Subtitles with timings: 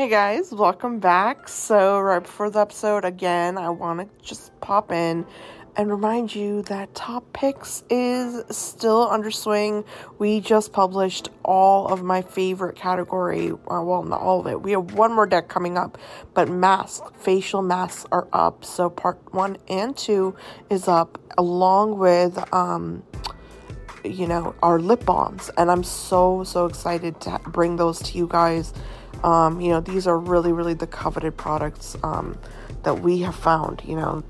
[0.00, 1.46] Hey guys, welcome back.
[1.46, 5.26] So, right before the episode, again, I want to just pop in
[5.76, 9.84] and remind you that Top Picks is still under swing.
[10.18, 13.50] We just published all of my favorite category.
[13.50, 14.62] Uh, well, not all of it.
[14.62, 15.98] We have one more deck coming up,
[16.32, 18.64] but masks, facial masks are up.
[18.64, 20.34] So, part one and two
[20.70, 23.02] is up, along with, um,
[24.02, 25.50] you know, our lip balms.
[25.58, 28.72] And I'm so, so excited to bring those to you guys
[29.24, 32.38] um, you know, these are really, really the coveted products um,
[32.82, 34.24] that we have found, you know,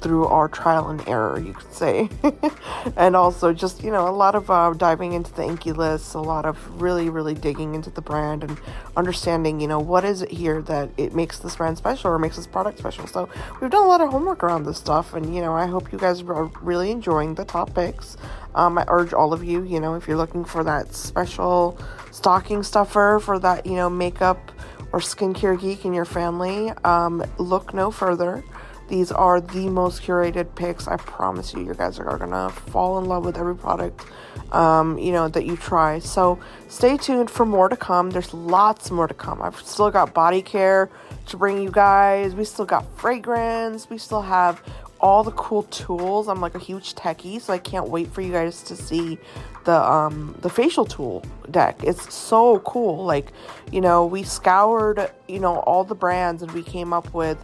[0.00, 2.08] through our trial and error, you could say.
[2.96, 6.20] and also just, you know, a lot of uh, diving into the INCI lists, a
[6.20, 8.58] lot of really, really digging into the brand and
[8.96, 12.36] understanding, you know, what is it here that it makes this brand special or makes
[12.36, 13.06] this product special.
[13.06, 13.28] So
[13.60, 15.14] we've done a lot of homework around this stuff.
[15.14, 18.16] And, you know, I hope you guys are really enjoying the top picks.
[18.54, 21.78] Um, I urge all of you, you know, if you're looking for that special
[22.10, 24.52] stocking stuffer for that, you know, makeup
[24.92, 28.42] or skincare geek in your family, um, look no further.
[28.88, 30.88] These are the most curated picks.
[30.88, 34.04] I promise you, you guys are gonna fall in love with every product,
[34.50, 36.00] um, you know, that you try.
[36.00, 38.10] So stay tuned for more to come.
[38.10, 39.40] There's lots more to come.
[39.42, 40.90] I've still got body care
[41.26, 42.34] to bring you guys.
[42.34, 43.88] We still got fragrance.
[43.88, 44.60] We still have
[45.00, 46.28] all the cool tools.
[46.28, 49.18] I'm like a huge techie, so I can't wait for you guys to see
[49.64, 51.82] the um the facial tool deck.
[51.82, 53.04] It's so cool.
[53.04, 53.32] Like,
[53.72, 57.38] you know, we scoured, you know, all the brands and we came up with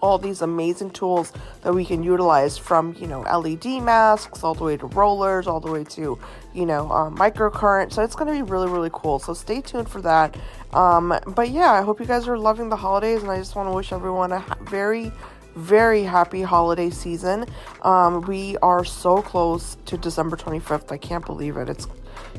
[0.00, 4.62] all these amazing tools that we can utilize from you know led masks all the
[4.62, 6.18] way to rollers all the way to
[6.54, 9.88] you know um, microcurrent so it's going to be really really cool so stay tuned
[9.88, 10.36] for that
[10.72, 13.68] um, but yeah i hope you guys are loving the holidays and i just want
[13.68, 15.10] to wish everyone a very
[15.58, 17.44] very happy holiday season.
[17.82, 20.92] Um, we are so close to December 25th.
[20.92, 21.68] I can't believe it.
[21.68, 21.86] It's,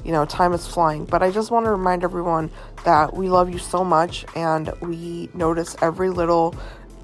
[0.04, 1.06] you know, time is flying.
[1.06, 2.50] But I just want to remind everyone
[2.86, 6.56] that we love you so much and we notice every little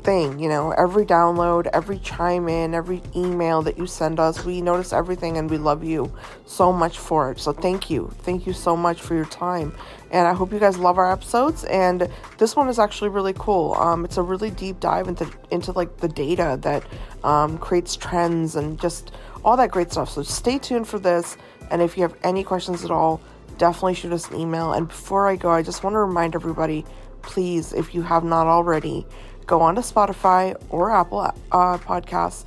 [0.06, 4.46] thing, you know, every download, every chime in, every email that you send us.
[4.46, 6.14] We notice everything and we love you
[6.46, 7.40] so much for it.
[7.40, 8.12] So thank you.
[8.20, 9.74] Thank you so much for your time.
[10.16, 11.66] And I hope you guys love our episodes.
[11.66, 13.74] And this one is actually really cool.
[13.74, 16.86] Um, it's a really deep dive into into like the data that
[17.26, 19.12] um, creates trends and just
[19.44, 20.10] all that great stuff.
[20.10, 21.36] So stay tuned for this.
[21.70, 23.20] And if you have any questions at all,
[23.58, 24.72] definitely shoot us an email.
[24.72, 26.86] And before I go, I just want to remind everybody
[27.22, 29.06] please, if you have not already,
[29.46, 32.46] go on to Spotify or Apple uh, Podcasts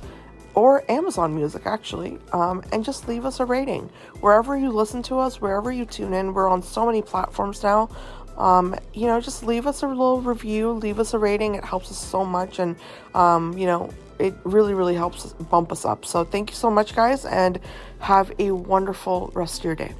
[0.55, 3.89] or Amazon Music, actually, um, and just leave us a rating.
[4.21, 7.89] Wherever you listen to us, wherever you tune in, we're on so many platforms now.
[8.37, 11.55] Um, you know, just leave us a little review, leave us a rating.
[11.55, 12.75] It helps us so much, and
[13.13, 16.05] um, you know, it really, really helps bump us up.
[16.05, 17.59] So, thank you so much, guys, and
[17.99, 19.93] have a wonderful rest of your day.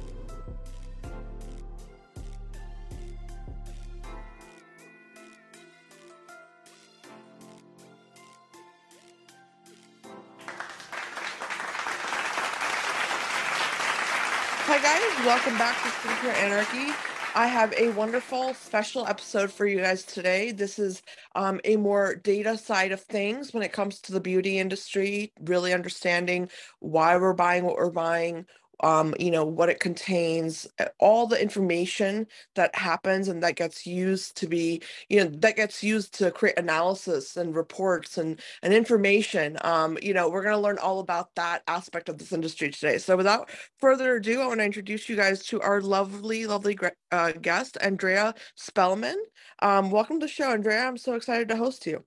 [14.82, 16.94] Guys, welcome back to Skincare Anarchy.
[17.34, 20.52] I have a wonderful special episode for you guys today.
[20.52, 21.02] This is
[21.34, 25.74] um, a more data side of things when it comes to the beauty industry, really
[25.74, 26.48] understanding
[26.78, 28.46] why we're buying what we're buying,
[28.82, 33.86] um, you know, what it contains, uh, all the information that happens and that gets
[33.86, 38.72] used to be, you know, that gets used to create analysis and reports and, and
[38.72, 39.56] information.
[39.62, 42.98] Um, you know, we're going to learn all about that aspect of this industry today.
[42.98, 46.78] So without further ado, I want to introduce you guys to our lovely, lovely
[47.12, 49.16] uh, guest, Andrea Spellman.
[49.60, 50.86] Um, welcome to the show, Andrea.
[50.86, 52.04] I'm so excited to host you.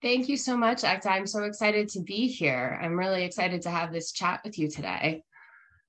[0.00, 0.84] Thank you so much.
[0.84, 2.78] I'm so excited to be here.
[2.80, 5.24] I'm really excited to have this chat with you today.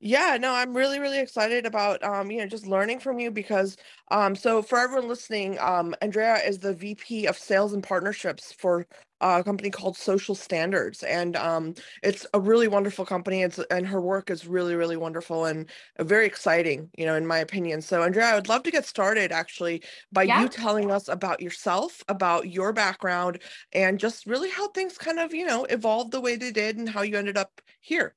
[0.02, 3.76] Yeah, no, I'm really, really excited about um, you know, just learning from you because
[4.12, 8.88] um so for everyone listening, um Andrea is the VP of Sales and Partnerships for
[9.20, 11.04] a company called Social Standards.
[11.04, 13.42] And um it's a really wonderful company.
[13.44, 17.40] It's and her work is really, really wonderful and very exciting, you know, in my
[17.40, 17.81] opinion.
[17.81, 19.84] So Andrea, I would love to get started actually
[20.14, 20.40] by yeah.
[20.42, 23.42] you telling us about yourself, about your background,
[23.74, 26.88] and just really how things kind of, you know, evolved the way they did and
[26.88, 28.16] how you ended up here.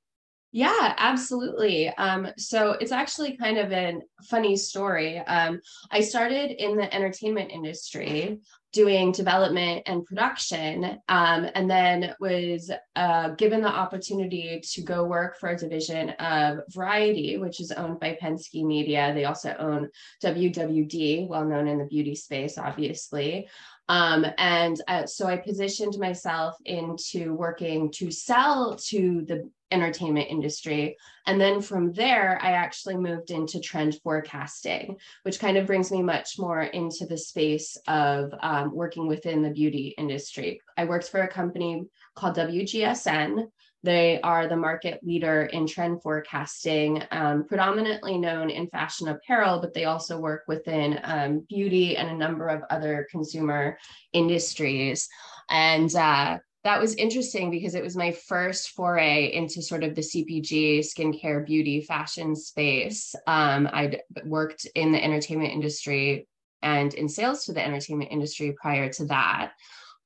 [0.55, 1.89] Yeah, absolutely.
[1.89, 5.19] Um, so it's actually kind of a funny story.
[5.19, 8.39] Um, I started in the entertainment industry
[8.73, 15.39] doing development and production, um, and then was uh, given the opportunity to go work
[15.39, 19.13] for a division of Variety, which is owned by Penske Media.
[19.15, 19.91] They also own
[20.23, 23.49] WWD, well known in the beauty space, obviously.
[23.89, 30.97] Um, and uh, so I positioned myself into working to sell to the entertainment industry.
[31.27, 36.03] And then from there, I actually moved into trend forecasting, which kind of brings me
[36.03, 40.61] much more into the space of um, working within the beauty industry.
[40.77, 41.85] I worked for a company
[42.15, 43.47] called WGSN.
[43.83, 49.75] They are the market leader in trend forecasting, um, predominantly known in fashion apparel, but
[49.75, 53.79] they also work within um, beauty and a number of other consumer
[54.13, 55.09] industries.
[55.51, 60.03] And uh, that was interesting because it was my first foray into sort of the
[60.03, 63.17] CPG, skincare, beauty, fashion space.
[63.27, 66.29] Um, I'd worked in the entertainment industry
[66.63, 69.53] and in sales to the entertainment industry prior to that.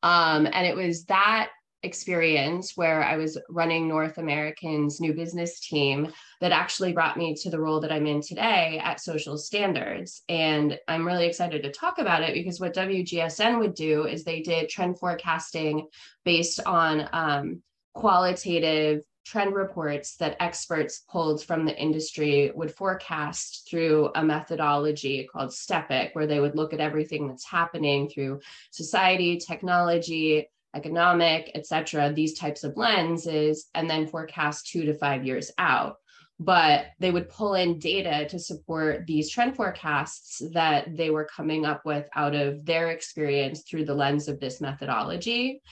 [0.03, 1.51] Um, and it was that
[1.87, 6.13] experience where I was running North American's new business team
[6.43, 10.23] that actually brought me to the role that I'm in today at Social Standards.
[10.29, 14.43] And I'm really excited to talk about it because what WGSN would do is they
[14.43, 15.87] did trend forecasting
[16.25, 17.63] based on um,
[17.95, 25.53] qualitative trend reports that experts pulled from the industry would forecast through a methodology called
[25.53, 28.41] STEPIC, where they would look at everything that's happening through
[28.71, 35.25] society, technology, economic, et cetera, these types of lenses, and then forecast two to five
[35.25, 35.97] years out.
[36.39, 41.65] But they would pull in data to support these trend forecasts that they were coming
[41.65, 45.63] up with out of their experience through the lens of this methodology.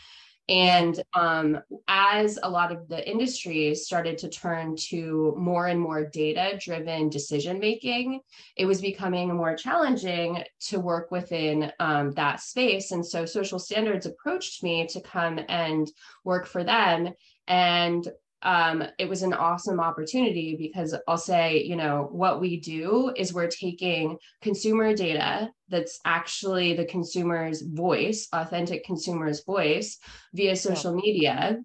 [0.49, 1.59] And um,
[1.89, 7.09] as a lot of the industries started to turn to more and more data driven
[7.09, 8.21] decision making,
[8.57, 12.91] it was becoming more challenging to work within um, that space.
[12.91, 15.91] And so Social Standards approached me to come and
[16.25, 17.15] work for them.
[17.47, 18.07] And
[18.45, 23.33] um, it was an awesome opportunity because I'll say, you know, what we do is
[23.33, 29.99] we're taking consumer data that's actually the consumer's voice, authentic consumer's voice
[30.35, 31.01] via social yeah.
[31.03, 31.59] media,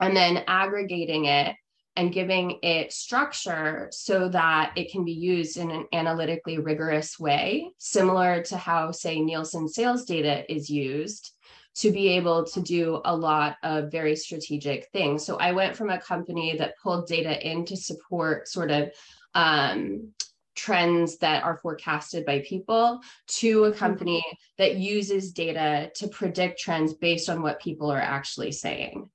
[0.00, 1.54] and then aggregating it
[1.96, 7.70] and giving it structure so that it can be used in an analytically rigorous way,
[7.78, 11.32] similar to how, say, Nielsen sales data is used
[11.76, 15.24] to be able to do a lot of very strategic things.
[15.24, 18.90] So I went from a company that pulled data in to support sort of
[19.34, 20.12] um,
[20.54, 24.36] trends that are forecasted by people to a company mm-hmm.
[24.56, 29.08] that uses data to predict trends based on what people are actually saying.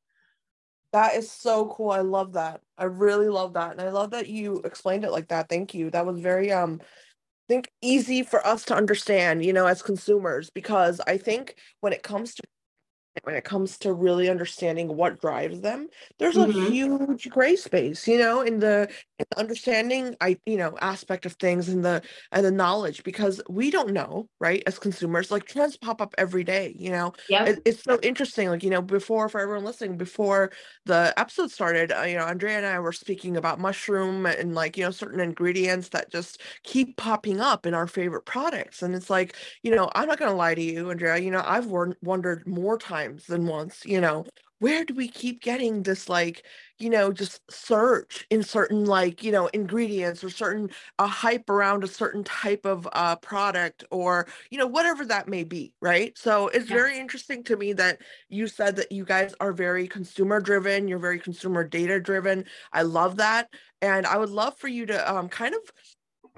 [0.93, 1.89] That is so cool.
[1.89, 2.61] I love that.
[2.77, 3.71] I really love that.
[3.71, 5.49] And I love that you explained it like that.
[5.49, 5.89] Thank you.
[5.89, 6.81] That was very um
[7.51, 12.01] think easy for us to understand, you know, as consumers, because I think when it
[12.01, 12.43] comes to
[13.23, 16.65] when it comes to really understanding what drives them there's mm-hmm.
[16.65, 18.87] a huge gray space you know in the,
[19.29, 22.01] the understanding i you know aspect of things and the
[22.31, 26.43] and the knowledge because we don't know right as consumers like trends pop up every
[26.43, 27.13] day you know?
[27.29, 30.51] Yeah it, it's so interesting like you know before for everyone listening before
[30.85, 34.77] the episode started uh, you know andrea and i were speaking about mushroom and like
[34.77, 39.09] you know certain ingredients that just keep popping up in our favorite products and it's
[39.09, 41.67] like you know i'm not going to lie to you andrea you know i've
[42.01, 44.25] wondered more times than once, you know,
[44.61, 46.45] where do we keep getting this like,
[46.77, 50.69] you know, just search in certain like, you know, ingredients or certain
[50.99, 55.27] a uh, hype around a certain type of uh, product or, you know, whatever that
[55.27, 56.15] may be, right?
[56.15, 60.39] So it's very interesting to me that you said that you guys are very consumer
[60.39, 62.45] driven, you're very consumer data driven.
[62.71, 63.49] I love that.
[63.81, 65.61] And I would love for you to um, kind of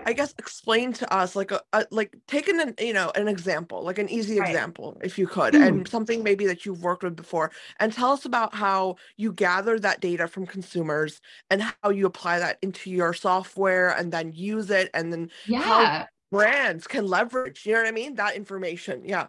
[0.05, 3.83] I guess explain to us like a, a, like taking an you know an example
[3.83, 4.49] like an easy right.
[4.49, 5.65] example if you could mm.
[5.65, 9.79] and something maybe that you've worked with before and tell us about how you gather
[9.79, 14.69] that data from consumers and how you apply that into your software and then use
[14.69, 19.03] it and then yeah how brands can leverage you know what I mean that information
[19.05, 19.27] yeah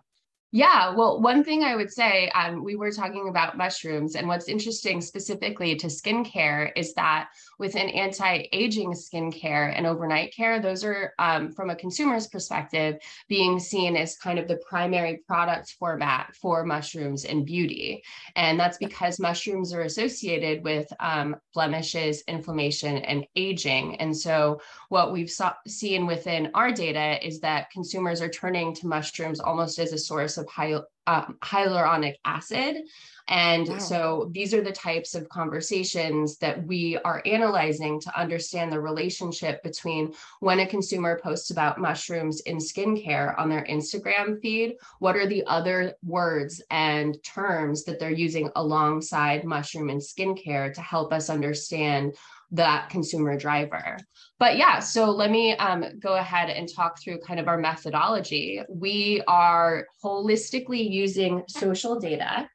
[0.55, 4.47] yeah, well, one thing I would say, um, we were talking about mushrooms, and what's
[4.47, 11.51] interesting specifically to skincare is that within anti-aging skincare and overnight care those are um,
[11.51, 17.25] from a consumer's perspective being seen as kind of the primary product format for mushrooms
[17.25, 18.05] in beauty.
[18.37, 23.97] And that's because mushrooms are associated with um, blemishes inflammation and aging.
[23.97, 28.87] And so what we've saw, seen within our data is that consumers are turning to
[28.87, 30.75] mushrooms almost as a source of high,
[31.07, 32.85] uh, hyaluronic acid
[33.29, 33.79] and wow.
[33.79, 39.63] so these are the types of conversations that we are analyzing to understand the relationship
[39.63, 45.27] between when a consumer posts about mushrooms in skincare on their Instagram feed, what are
[45.27, 51.31] the other words and terms that they're using alongside mushroom and skincare to help us
[51.31, 52.15] understand
[52.53, 53.97] that consumer driver.
[54.39, 58.61] But yeah, so let me um, go ahead and talk through kind of our methodology.
[58.69, 62.49] We are holistically using social data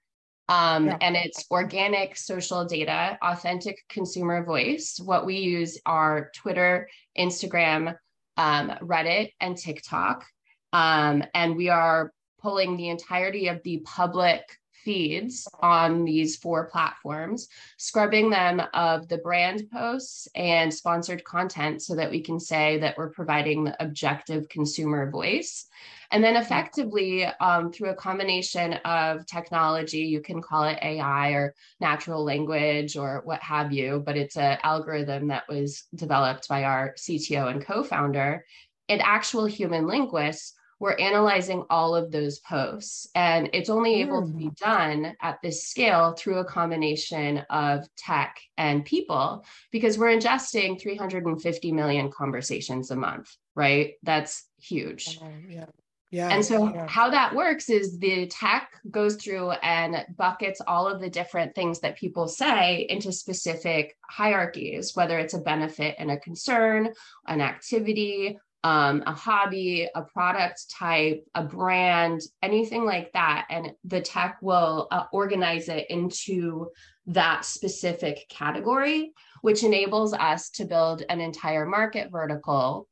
[0.50, 0.98] Um, yeah.
[1.02, 5.00] And it's organic social data, authentic consumer voice.
[5.00, 7.96] What we use are Twitter, Instagram,
[8.36, 10.26] um, Reddit, and TikTok.
[10.74, 14.42] Um, and we are pulling the entirety of the public
[14.84, 21.96] feeds on these four platforms, scrubbing them of the brand posts and sponsored content so
[21.96, 25.66] that we can say that we're providing the objective consumer voice.
[26.12, 31.54] And then effectively, um, through a combination of technology, you can call it AI or
[31.80, 36.96] natural language or what have you, but it's an algorithm that was developed by our
[36.98, 38.44] CTO and co founder.
[38.88, 44.34] And actual human linguists we're analyzing all of those posts and it's only able to
[44.34, 44.54] be hmm.
[44.58, 51.72] done at this scale through a combination of tech and people because we're ingesting 350
[51.72, 55.66] million conversations a month right that's huge yeah
[56.12, 56.30] yeah.
[56.30, 56.88] And so, yeah.
[56.88, 61.82] how that works is the tech goes through and buckets all of the different things
[61.82, 66.92] that people say into specific hierarchies, whether it's a benefit and a concern,
[67.28, 73.48] an activity, um, a hobby, a product type, a brand, anything like that.
[73.50, 76.70] And the tech will uh, organize it into
[77.08, 82.88] that specific category, which enables us to build an entire market vertical.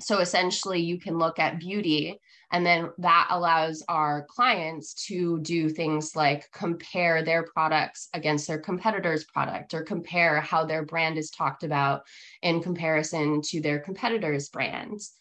[0.00, 5.68] So essentially, you can look at beauty and then that allows our clients to do
[5.68, 11.30] things like compare their products against their competitor's product or compare how their brand is
[11.30, 12.02] talked about
[12.42, 15.12] in comparison to their competitor's brands.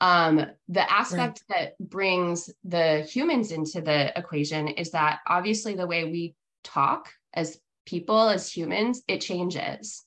[0.00, 1.72] Um, the aspect right.
[1.78, 7.58] that brings the humans into the equation is that obviously the way we talk as
[7.86, 10.04] people, as humans, it changes.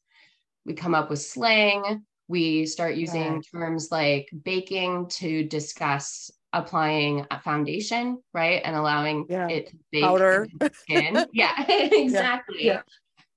[0.65, 7.39] We come up with slang, we start using terms like baking to discuss applying a
[7.39, 8.61] foundation, right?
[8.63, 9.47] And allowing yeah.
[9.47, 11.25] it to bake powder skin.
[11.33, 12.65] yeah, exactly.
[12.65, 12.73] Yeah.
[12.73, 12.81] Yeah.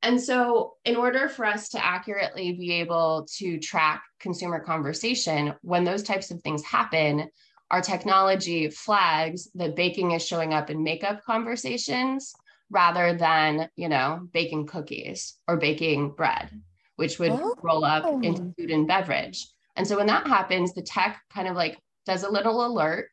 [0.04, 5.84] And so, in order for us to accurately be able to track consumer conversation, when
[5.84, 7.28] those types of things happen,
[7.70, 12.34] our technology flags that baking is showing up in makeup conversations
[12.70, 16.50] rather than, you know, baking cookies or baking bread,
[16.96, 17.54] which would oh.
[17.62, 19.46] roll up into food and beverage.
[19.76, 23.08] And so when that happens, the tech kind of like does a little alert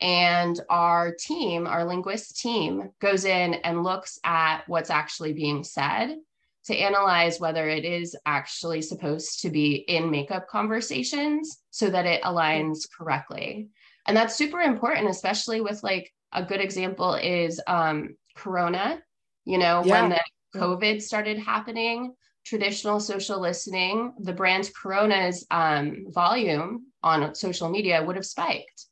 [0.00, 6.16] and our team our linguist team goes in and looks at what's actually being said
[6.64, 12.22] to analyze whether it is actually supposed to be in makeup conversations so that it
[12.22, 13.68] aligns correctly
[14.06, 19.00] and that's super important especially with like a good example is um, corona
[19.44, 20.00] you know yeah.
[20.00, 20.20] when the
[20.58, 22.12] covid started happening
[22.44, 28.86] traditional social listening the brand corona's um, volume on social media would have spiked,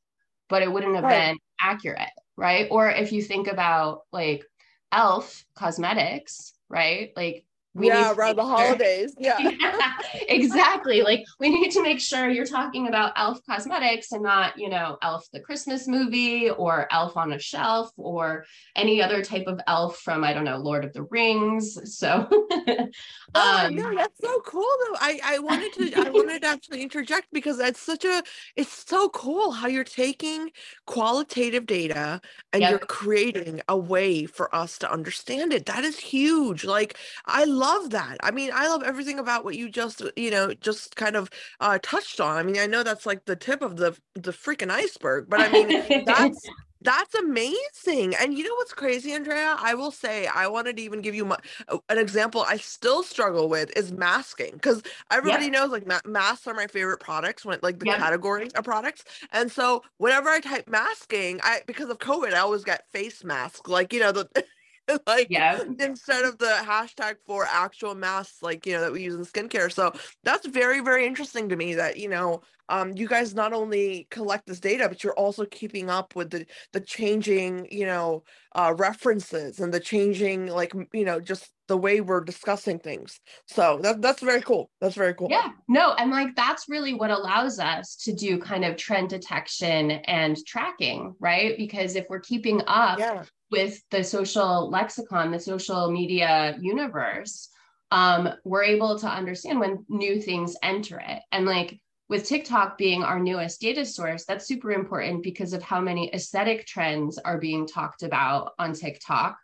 [0.49, 1.30] but it wouldn't have right.
[1.30, 2.69] been accurate, right?
[2.71, 4.45] Or if you think about like
[4.92, 7.12] Elf cosmetics, right?
[7.16, 8.56] Like we yeah around the sure.
[8.56, 9.38] holidays yeah.
[9.60, 9.92] yeah.
[10.28, 14.68] exactly like we need to make sure you're talking about elf cosmetics and not you
[14.68, 19.60] know elf the christmas movie or elf on a shelf or any other type of
[19.68, 24.40] elf from i don't know lord of the rings so oh um, no that's so
[24.40, 28.22] cool though i i wanted to i wanted to actually interject because that's such a
[28.56, 30.50] it's so cool how you're taking
[30.86, 32.20] qualitative data
[32.52, 32.70] and yep.
[32.70, 36.96] you're creating a way for us to understand it that is huge like
[37.26, 38.16] i love that.
[38.22, 41.78] I mean, I love everything about what you just, you know, just kind of uh,
[41.82, 42.36] touched on.
[42.36, 45.48] I mean, I know that's like the tip of the the freaking iceberg, but I
[45.52, 46.40] mean, that's
[46.82, 48.14] that's amazing.
[48.14, 49.54] And you know what's crazy, Andrea?
[49.58, 51.36] I will say, I wanted to even give you my,
[51.68, 55.52] uh, an example I still struggle with is masking because everybody yep.
[55.52, 57.98] knows like ma- masks are my favorite products when like the yep.
[57.98, 59.04] category of products.
[59.32, 63.68] And so whenever I type masking, I because of COVID, I always get face mask,
[63.68, 64.26] like you know the
[65.06, 65.62] like yeah.
[65.78, 69.73] instead of the hashtag for actual masks like you know that we use in skincare.
[69.73, 69.92] So
[70.25, 74.47] that's very very interesting to me that you know um you guys not only collect
[74.47, 78.23] this data but you're also keeping up with the the changing you know
[78.54, 83.20] uh references and the changing like you know just the way we're discussing things.
[83.47, 84.70] So that, that's very cool.
[84.80, 85.28] That's very cool.
[85.30, 85.50] Yeah.
[85.68, 90.37] No and like that's really what allows us to do kind of trend detection and
[90.47, 91.56] tracking right?
[91.56, 97.49] Because if we're keeping up yeah with the social lexicon, the social media universe,
[97.90, 101.23] um, we're able to understand when new things enter it.
[101.33, 105.80] And like with TikTok being our newest data source, that's super important because of how
[105.80, 109.37] many aesthetic trends are being talked about on TikTok,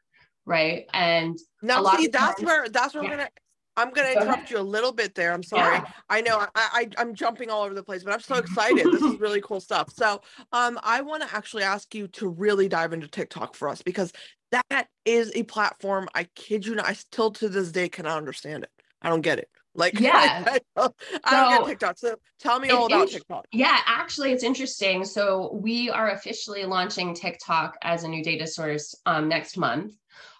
[0.45, 0.87] right?
[0.93, 3.11] And now, see, that's times, where that's where yeah.
[3.11, 3.31] we're gonna
[3.77, 5.33] I'm going to interrupt you a little bit there.
[5.33, 5.77] I'm sorry.
[5.77, 5.85] Yeah.
[6.09, 8.85] I know I, I I'm jumping all over the place, but I'm so excited.
[8.87, 9.93] this is really cool stuff.
[9.93, 13.83] So, um, I want to actually ask you to really dive into TikTok for us
[13.83, 14.13] because
[14.53, 16.09] that is a platform.
[16.15, 16.87] I kid you not.
[16.89, 18.71] I still to this day cannot understand it.
[19.03, 19.49] I don't get it.
[19.75, 20.43] Like, Yeah.
[20.47, 21.99] I, don't, I don't So, get TikTok.
[21.99, 23.47] So tell me all about is- TikTok.
[23.53, 25.05] Yeah, actually, it's interesting.
[25.05, 29.93] So we are officially launching TikTok as a new data source um, next month.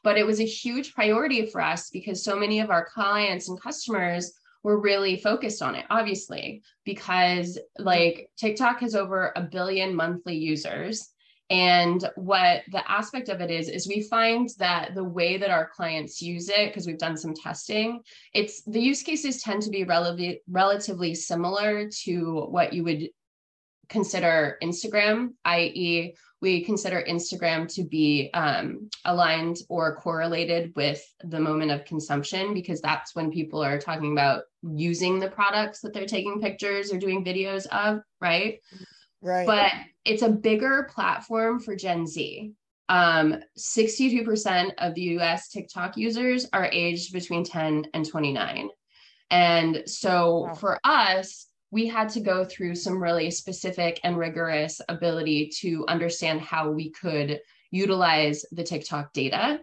[0.07, 3.61] But it was a huge priority for us because so many of our clients and
[3.61, 4.33] customers
[4.63, 11.11] were really focused on it, obviously, because like TikTok has over a billion monthly users.
[11.51, 15.71] And what the aspect of it is, is we find that the way that our
[15.75, 18.01] clients use it, because we've done some testing,
[18.33, 23.09] it's the use cases tend to be relatively relatively similar to what you would
[23.89, 31.71] consider Instagram, i.e., we consider Instagram to be um, aligned or correlated with the moment
[31.71, 36.41] of consumption because that's when people are talking about using the products that they're taking
[36.41, 38.61] pictures or doing videos of, right?
[39.23, 39.47] Right.
[39.47, 39.73] but
[40.05, 42.53] it's a bigger platform for Gen Z.
[42.89, 48.69] Um, 62% of the US TikTok users are aged between 10 and 29.
[49.31, 50.55] And so Wow.
[50.55, 56.41] for us, we had to go through some really specific and rigorous ability to understand
[56.41, 57.39] how we could
[57.71, 59.61] utilize the TikTok data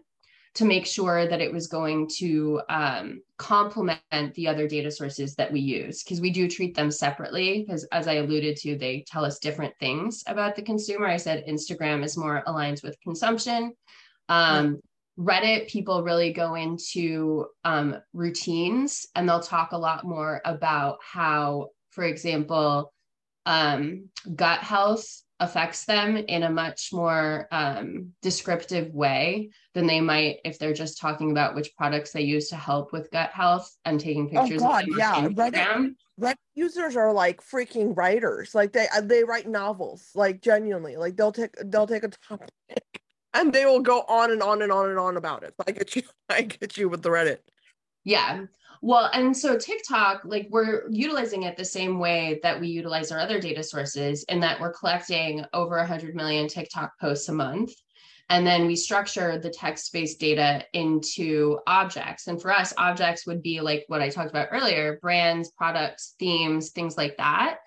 [0.53, 3.99] to make sure that it was going to um, complement
[4.35, 6.03] the other data sources that we use.
[6.03, 9.73] Because we do treat them separately because as i alluded to they tell us different
[9.79, 11.07] things about the consumer.
[11.07, 13.73] I said instagram is more aligned with consumption.
[14.29, 14.81] Um,
[15.17, 21.69] reddit people really go into um, routines and they'll talk a lot more about how
[21.93, 22.91] for example
[23.45, 30.37] um, gut health affects them in a much more um, descriptive way than they might
[30.45, 33.99] if they're just talking about which products they use to help with gut health and
[33.99, 34.61] taking pictures.
[34.63, 38.55] Oh, pictures God, of them yeah, Reddit- Reddit users are like freaking writers.
[38.55, 40.09] Like they uh, they write novels.
[40.15, 40.95] Like genuinely.
[40.95, 42.49] Like they'll take they'll take a topic
[43.33, 45.53] and they will go on and on and on and on about it.
[45.67, 46.03] I get you.
[46.29, 47.39] I get you with the Reddit.
[48.05, 48.45] Yeah.
[48.85, 53.19] Well, and so TikTok, like we're utilizing it the same way that we utilize our
[53.19, 57.71] other data sources, in that we're collecting over 100 million TikTok posts a month.
[58.29, 62.27] And then we structure the text based data into objects.
[62.27, 66.71] And for us, objects would be like what I talked about earlier brands, products, themes,
[66.71, 67.59] things like that.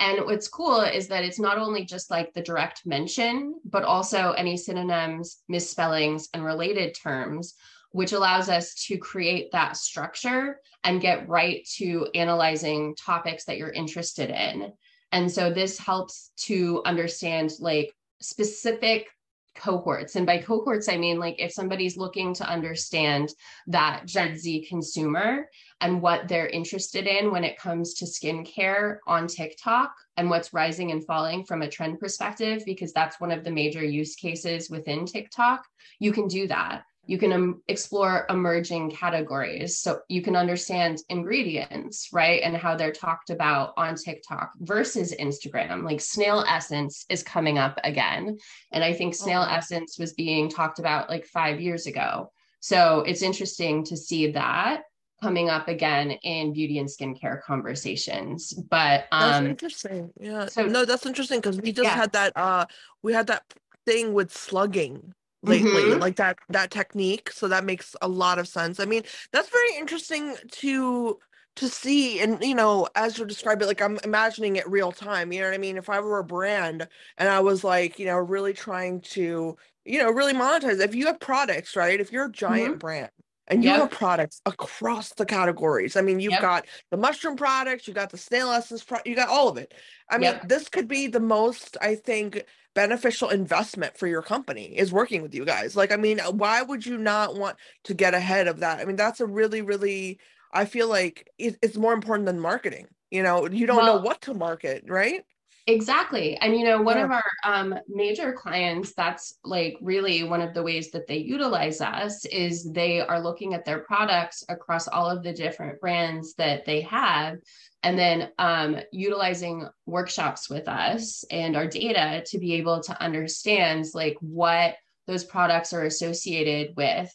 [0.00, 4.32] And what's cool is that it's not only just like the direct mention, but also
[4.32, 7.54] any synonyms, misspellings, and related terms
[7.94, 13.70] which allows us to create that structure and get right to analyzing topics that you're
[13.70, 14.72] interested in.
[15.12, 19.06] And so this helps to understand like specific
[19.54, 20.16] cohorts.
[20.16, 23.32] And by cohorts, I mean like if somebody's looking to understand
[23.68, 25.48] that Gen Z consumer
[25.80, 30.90] and what they're interested in when it comes to skincare on TikTok and what's rising
[30.90, 35.06] and falling from a trend perspective, because that's one of the major use cases within
[35.06, 35.64] TikTok,
[36.00, 42.08] you can do that you can um, explore emerging categories so you can understand ingredients
[42.12, 47.58] right and how they're talked about on tiktok versus instagram like snail essence is coming
[47.58, 48.36] up again
[48.72, 49.56] and i think snail Mhm.
[49.56, 54.82] essence was being talked about like five years ago so it's interesting to see that
[55.22, 60.10] coming up again in beauty and skincare conversations but That's um interesting.
[60.20, 60.46] Yeah.
[60.46, 61.96] so- no, that's interesting because we just Yeah.
[61.96, 62.66] had that uh
[63.02, 63.42] we had that
[63.86, 65.14] thing with slugging
[65.44, 66.00] lately, Mhm.
[66.00, 67.30] like that that technique.
[67.30, 68.80] So that makes a lot of sense.
[68.80, 69.02] I mean,
[69.32, 71.18] that's very interesting to
[71.56, 75.32] to see and you know as you describe it like i'm imagining it real time
[75.32, 78.06] you know what i mean if i were a brand and i was like you
[78.06, 82.26] know really trying to you know really monetize if you have products right if you're
[82.26, 83.10] a giant brand
[83.46, 86.40] and you have products across the categories i mean you've Yep.
[86.40, 89.74] got the mushroom products you got the snail essence pro- you got all of it
[90.10, 90.42] i mean Yep.
[90.42, 95.34] this could be the most i think beneficial investment for your company is working with
[95.34, 95.76] you guys.
[95.76, 98.80] Like i mean why would you not want to get ahead of that?
[98.80, 100.18] I mean that's a really really
[100.52, 103.46] i feel like it's more important than marketing you know?
[103.48, 105.22] You don't know what to market right?
[105.66, 106.36] Exactly.
[106.36, 107.04] And, you know, one Yeah.
[107.06, 111.80] of our um, major clients, that's like really one of the ways that they utilize
[111.80, 116.66] us is they are looking at their products across all of the different brands that
[116.66, 117.38] they have
[117.84, 123.84] and then um, utilizing workshops with us and our data to be able to understand
[123.94, 124.74] like what
[125.06, 127.14] those products are associated with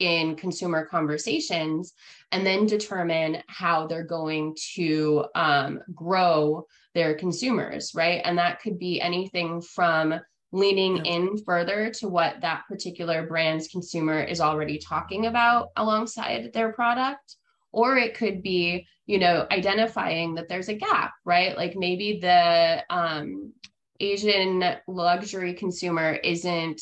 [0.00, 1.92] in consumer conversations
[2.32, 8.20] and then determine how they're going to um, grow their consumers, right?
[8.24, 10.18] And that could be anything from
[10.50, 11.12] leaning Yeah.
[11.12, 17.36] in further to what that particular brand's consumer is already talking about alongside their product,
[17.72, 22.84] or it could be you know identifying that there's a gap right like maybe the
[22.90, 23.52] um,
[24.00, 26.80] asian luxury consumer isn't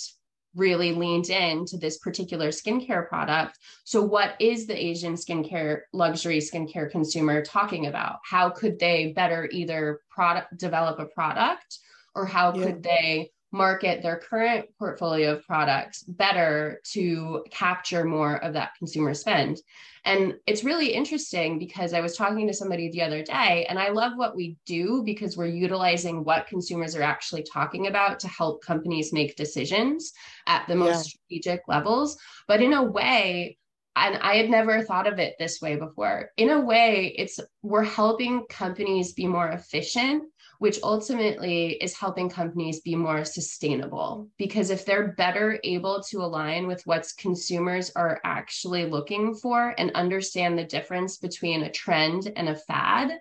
[0.54, 3.58] really leaned into this particular skincare product.
[3.84, 8.18] So, what is the Asian skincare, luxury skincare consumer talking about?
[8.24, 11.78] How could they better either product develop a product
[12.14, 12.64] or how yeah.
[12.64, 19.14] could they market their current portfolio of products better to capture more of that consumer
[19.14, 19.60] spend.
[20.04, 23.90] And it's really interesting because I was talking to somebody the other day, and I
[23.90, 28.64] love what we do because we're utilizing what consumers are actually talking about to help
[28.64, 30.12] companies make decisions
[30.46, 31.02] at the most yeah.
[31.02, 32.16] strategic levels.
[32.48, 33.58] But in a way,
[33.96, 36.30] and I had never thought of it this way before.
[36.36, 40.24] In a way, it's we're helping companies be more efficient
[40.60, 44.28] which ultimately is helping companies be more sustainable.
[44.36, 49.90] Because if they're better able to align with what consumers are actually looking for and
[49.94, 53.18] understand the difference between a trend and a fad,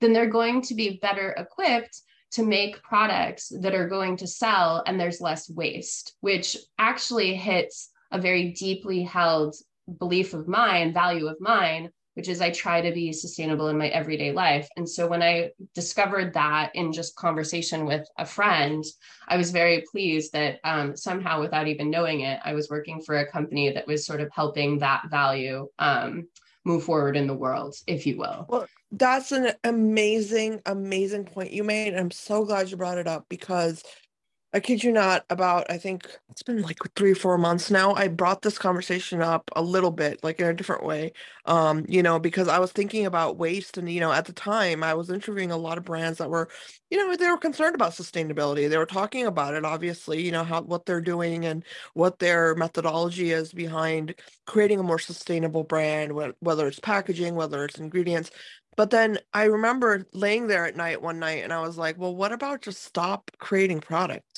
[0.00, 4.84] then they're going to be better equipped to make products that are going to sell
[4.86, 9.56] and there's less waste, which actually hits a very deeply held
[9.98, 13.88] belief of mine, value of mine, which is I try to be sustainable in my
[13.88, 14.66] everyday life.
[14.78, 18.82] And so when I discovered that in just conversation with a friend,
[19.28, 23.18] I was very pleased that um, somehow, without even knowing it, I was working for
[23.18, 26.26] a company that was sort of helping that value um,
[26.64, 28.46] move forward in the world, if you will.
[28.48, 31.94] Well, that's an amazing, amazing point you made.
[31.94, 33.82] I'm so glad you brought it up because
[34.56, 37.94] I kid you not, about I think it's been like three or four months now.
[37.94, 41.12] I brought this conversation up a little bit, like in a different way.
[41.44, 44.82] Um, you know, because I was thinking about waste and you know, at the time
[44.82, 46.48] I was interviewing a lot of brands that were,
[46.90, 48.68] you know, they were concerned about sustainability.
[48.70, 51.64] They were talking about it, obviously, you know, how what they're doing and
[51.94, 54.14] what their methodology is behind
[54.46, 58.30] creating a more sustainable brand, whether it's packaging, whether it's ingredients.
[58.76, 62.14] But then I remember laying there at night one night and I was like, well,
[62.16, 64.35] what about just stop creating products?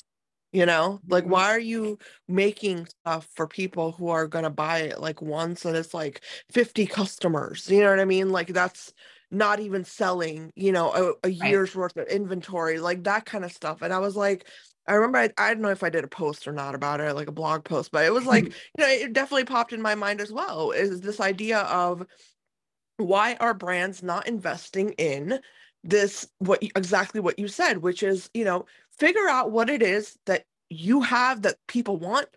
[0.51, 1.33] You know like mm-hmm.
[1.33, 5.65] why are you making stuff for people who are going to buy it like once
[5.65, 8.93] and it's like 50 customers you know what i mean like that's
[9.31, 11.81] not even selling you know a, a year's right.
[11.81, 14.45] worth of inventory like that kind of stuff and i was like
[14.87, 17.13] I remember I, I don't know if I did a post or not about it,
[17.13, 19.93] like a blog post, but it was like, you know, it definitely popped in my
[19.93, 20.71] mind as well.
[20.71, 22.07] Is this idea of
[22.97, 25.39] why are brands not investing in
[25.83, 28.65] this what exactly what you said, which is, you know,
[28.99, 32.27] figure out what it is that you have that people want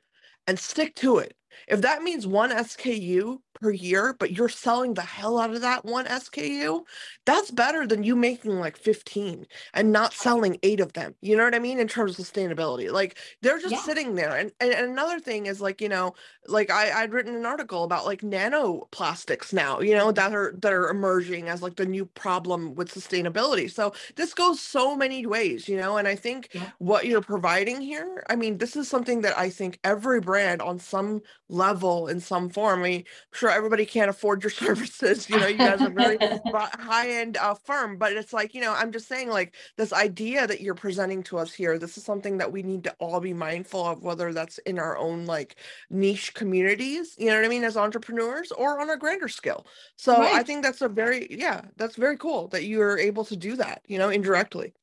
[0.47, 1.35] and stick to it.
[1.69, 5.85] If that means one SKU per year, but you're selling the hell out of that
[5.85, 6.83] one SKU,
[7.25, 11.15] that's better than you making like 15 and not selling eight of them.
[11.21, 11.79] You know what I mean?
[11.79, 13.83] In terms of sustainability, like they're just yeah.
[13.83, 14.37] sitting there.
[14.37, 16.15] And, and, another thing is like, you know,
[16.49, 20.73] like I, I'd written an article about like nanoplastics now, you know, that are that
[20.73, 23.71] are emerging as like the new problem with sustainability.
[23.71, 26.71] So this goes so many ways, you know, and I think yeah.
[26.79, 30.81] what you're providing here, I mean, this is something that I think every brand on
[30.81, 35.29] some level in some form, I mean, sure everybody can't afford your services.
[35.29, 36.19] You know, you guys are very
[36.55, 40.47] high end uh, firm, but it's like, you know, I'm just saying, like, this idea
[40.47, 43.33] that you're presenting to us here, this is something that we need to all be
[43.33, 45.57] mindful of, whether that's in our own like
[45.91, 49.67] niche communities, you know what I mean, as entrepreneurs or on a grander scale.
[49.97, 50.35] So right.
[50.35, 53.83] I think that's a very, yeah, that's very cool that you're able to do that,
[53.87, 54.75] you know, indirectly.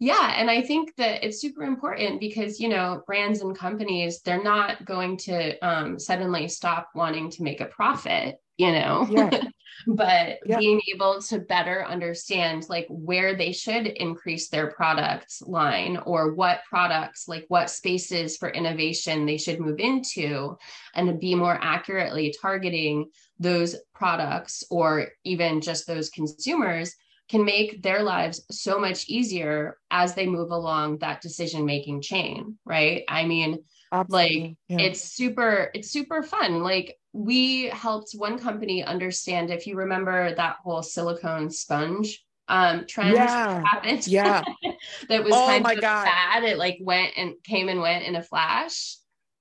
[0.00, 0.34] Yeah.
[0.36, 4.84] And I think that it's super important because, you know, brands and companies, they're not
[4.84, 9.30] going to um, suddenly stop wanting to make a profit, you know, yeah.
[9.86, 10.58] but yeah.
[10.58, 16.64] being able to better understand like where they should increase their product line or what
[16.68, 20.56] products, like what spaces for innovation they should move into
[20.94, 26.94] and be more accurately targeting those products or even just those consumers
[27.28, 32.56] can make their lives so much easier as they move along that decision making chain
[32.64, 33.58] right i mean
[33.92, 34.40] Absolutely.
[34.40, 34.86] like yeah.
[34.86, 40.56] it's super it's super fun like we helped one company understand if you remember that
[40.62, 43.62] whole silicone sponge um trend yeah.
[43.64, 44.42] happened yeah
[45.08, 46.04] that was oh kind of God.
[46.04, 48.96] bad it like went and came and went in a flash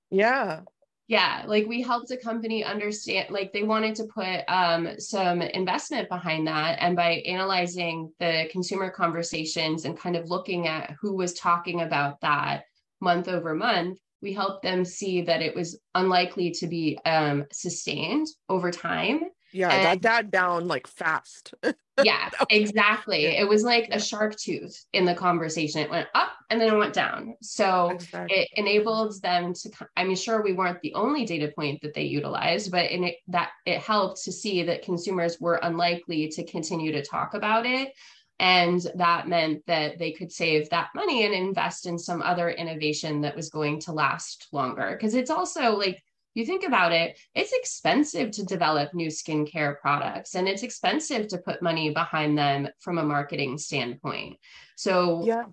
[0.10, 0.62] yeah
[1.08, 6.08] yeah like we helped a company understand like they wanted to put um, some investment
[6.10, 11.34] behind that and by analyzing the consumer conversations and kind of looking at who was
[11.34, 12.64] talking about that
[13.02, 18.26] month over month we helped them see that it was unlikely to be um, sustained
[18.48, 21.54] over time Yeah, and, that died down like fast.
[22.04, 23.26] yeah, exactly.
[23.26, 25.82] It was like a shark tooth in the conversation.
[25.82, 27.36] It went up and then it went down.
[27.42, 28.38] So exactly.
[28.38, 29.70] it enabled them to.
[29.96, 33.18] I mean, sure, we weren't the only data point that they utilized, but in it
[33.28, 37.94] that it helped to see that consumers were unlikely to continue to talk about it.
[38.40, 43.22] And that meant that they could save that money and invest in some other innovation
[43.22, 44.98] that was going to last longer.
[44.98, 46.04] Because it's also like
[46.34, 51.38] you think about it, it's expensive to develop new skincare products and it's expensive to
[51.38, 54.38] put money behind them from a marketing standpoint.
[54.76, 55.44] So, yeah.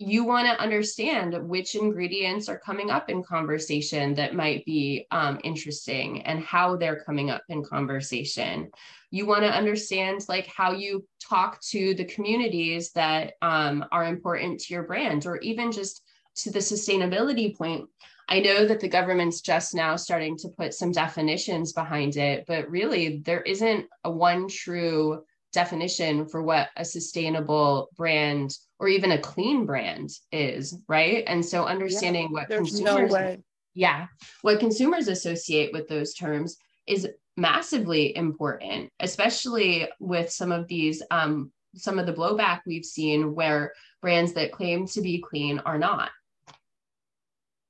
[0.00, 5.40] You want to understand which ingredients are coming up in conversation that might be um,
[5.42, 8.70] interesting and how they're coming up in conversation.
[9.10, 14.60] You want to understand like how you talk to the communities that um, are important
[14.60, 16.04] to your brand, or even just
[16.36, 17.88] to the sustainability point
[18.28, 22.70] I know that the government's just now starting to put some definitions behind it, but
[22.70, 29.18] really there isn't a one true definition for what a sustainable brand or even a
[29.18, 31.24] clean brand is, right?
[31.26, 33.36] And so understanding yeah, what consumers no
[33.74, 34.06] yeah,
[34.42, 41.52] what consumers associate with those terms is massively important, especially with some of these um,
[41.76, 46.10] some of the blowback we've seen where brands that claim to be clean are not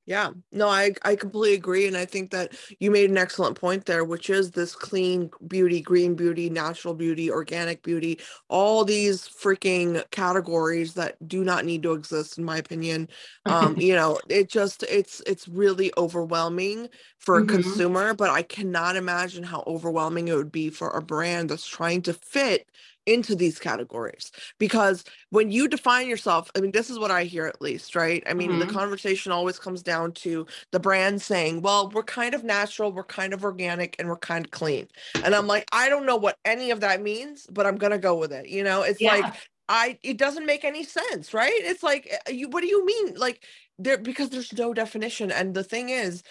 [0.09, 1.87] yeah, no, I, I completely agree.
[1.87, 5.83] And I think that you made an excellent point there, which is this clean beauty,
[5.83, 8.19] green beauty, natural beauty, organic beauty,
[8.49, 13.07] all these freaking categories that do not need to exist, in my opinion.
[13.45, 17.51] Um, you know, it just, it's, it's really overwhelming for mm-hmm.
[17.51, 21.67] a consumer, but I cannot imagine how overwhelming it would be for a brand that's
[21.67, 22.67] trying to fit
[23.09, 24.31] into these categories.
[24.59, 28.23] Because when you define yourself i mean this is what i hear at least right?
[28.27, 28.61] I mean mm-hmm.
[28.61, 33.05] the conversation always comes down to the brand saying well we're kind of natural we're
[33.05, 34.89] kind of organic and we're kind of clean.
[35.25, 38.17] And i'm like i don't know what any of that means but i'm gonna go
[38.17, 38.49] with it.
[38.49, 39.17] You know it's yeah.
[39.17, 39.35] like
[39.69, 41.53] i it doesn't make any sense right?
[41.55, 43.15] It's like eh, you what do you mean?
[43.15, 43.45] Like
[43.79, 45.31] there because there's no definition.
[45.31, 46.23] And the thing is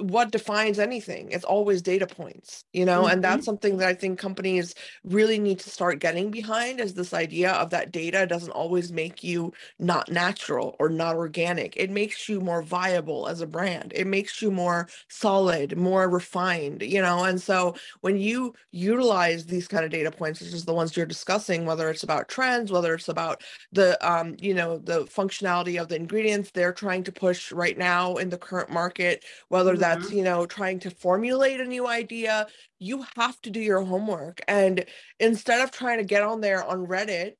[0.00, 3.12] what defines anything it's always data points you know mm-hmm.
[3.12, 7.12] and that's something that i think companies really need to start getting behind is this
[7.12, 12.28] idea of that data doesn't always make you not natural or not organic it makes
[12.28, 17.24] you more viable as a brand it makes you more solid more refined you know
[17.24, 21.06] and so when you utilize these kind of data points which is the ones you're
[21.06, 25.88] discussing whether it's about trends whether it's about the um you know the functionality of
[25.88, 29.80] the ingredients they're trying to push right now in the current market whether mm-hmm.
[29.80, 30.18] that that's mm-hmm.
[30.18, 32.46] you know trying to formulate a new idea
[32.78, 34.84] you have to do your homework and
[35.18, 37.32] instead of trying to get on there on reddit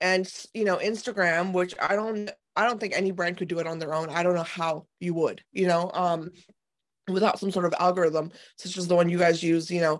[0.00, 3.66] and you know instagram which i don't i don't think any brand could do it
[3.66, 6.30] on their own i don't know how you would you know um
[7.08, 9.98] without some sort of algorithm such as the one you guys use you know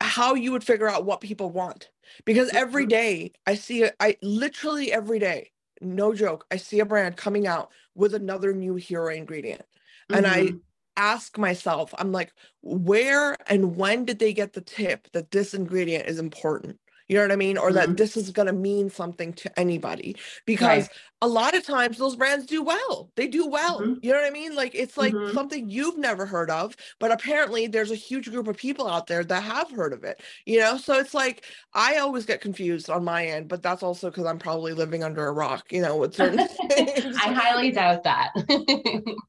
[0.00, 1.90] how you would figure out what people want
[2.24, 3.32] because every mm-hmm.
[3.46, 5.50] i see it i literally every day
[5.82, 10.16] no joke i see a brand coming out with another new hero ingredient mm-hmm.
[10.16, 10.56] and i mm-hmm
[11.00, 12.32] ask myself, I'm like,
[12.62, 16.78] where and when did they get the tip that this ingredient is important?
[17.10, 17.58] You know what I mean?
[17.58, 17.74] Or mm-hmm.
[17.74, 20.14] that this is going to mean something to anybody.
[20.46, 20.90] Because right
[21.22, 23.10] a lot of times those brands do well.
[23.14, 23.80] They do well.
[23.80, 23.94] Mm-hmm.
[24.02, 24.54] You know what I mean?
[24.54, 25.34] Like it's like mm-hmm.
[25.34, 29.22] something you've never heard of, but apparently there's a huge group of people out there
[29.24, 30.22] that have heard of it.
[30.46, 31.44] You know, so it's like
[31.74, 35.26] I always get confused on my end, but that's also because I'm probably living under
[35.26, 37.16] a rock, you know, with certain things.
[37.22, 38.30] I highly doubt that.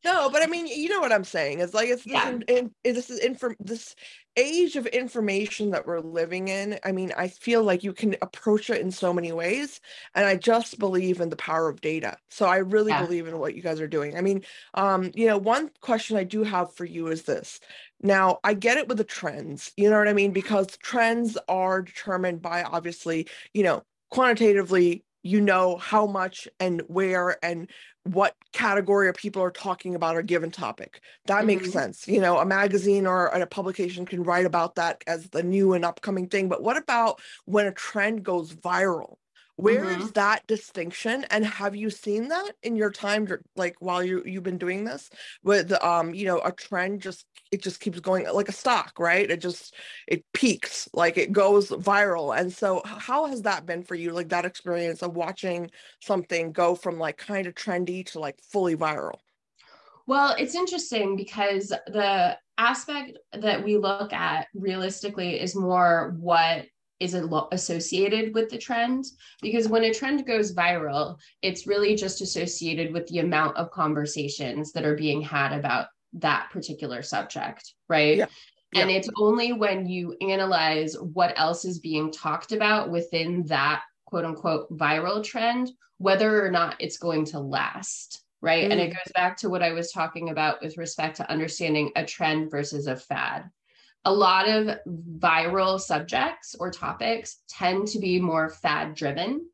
[0.06, 1.60] no, but I mean, you know what I'm saying?
[1.60, 2.32] It's like it's yeah.
[2.32, 3.96] this, in, in, this is inform this
[4.38, 6.80] age of information that we're living in.
[6.84, 9.82] I mean, I feel like you can approach it in so many ways,
[10.15, 12.17] and I just believe in the power of data.
[12.30, 13.04] So I really yeah.
[13.04, 14.17] believe in what you guys are doing.
[14.17, 17.60] I mean, um, you know, one question I do have for you is this.
[18.02, 20.32] Now, I get it with the trends, you know what I mean?
[20.32, 27.43] Because trends are determined by obviously, you know, quantitatively, you know how much and where
[27.43, 27.69] and
[28.03, 31.01] what category of people are talking about a given topic.
[31.27, 31.47] That mm-hmm.
[31.47, 32.07] makes sense.
[32.07, 35.86] You know, a magazine or a publication can write about that as the new and
[35.86, 36.49] upcoming thing.
[36.49, 39.17] But what about when a trend goes viral?
[39.62, 40.02] Where mm-hmm.
[40.02, 44.41] is that distinction and have you seen that in your time like while you you've
[44.41, 45.12] been doing this?
[45.43, 49.30] With um you know a trend just it just keeps going like a stock right?
[49.30, 49.76] It just
[50.08, 54.30] it peaks like it goes viral and so how has that been for you like
[54.30, 55.69] that experience of watching
[56.02, 59.19] something go from like kind of trendy to like fully viral?
[60.08, 66.65] Well it's interesting because the aspect that we look at realistically is more what
[67.01, 67.15] is
[67.51, 69.05] associated with the trend
[69.41, 74.71] because when a trend goes viral it's really just associated with the amount of conversations
[74.71, 78.25] that are being had about that particular subject right yeah.
[78.73, 84.25] And it's only when you analyze what else is being talked about within that quote
[84.25, 88.23] unquote viral trend, whether or not it's going to last.
[88.41, 88.67] Right.
[88.67, 88.71] Mm.
[88.71, 88.93] And it mm.
[88.93, 92.87] goes back to what I was talking about with respect to understanding a trend versus
[92.87, 93.49] a fad.
[94.05, 99.47] A lot of viral subjects or topics tend to be more fad driven.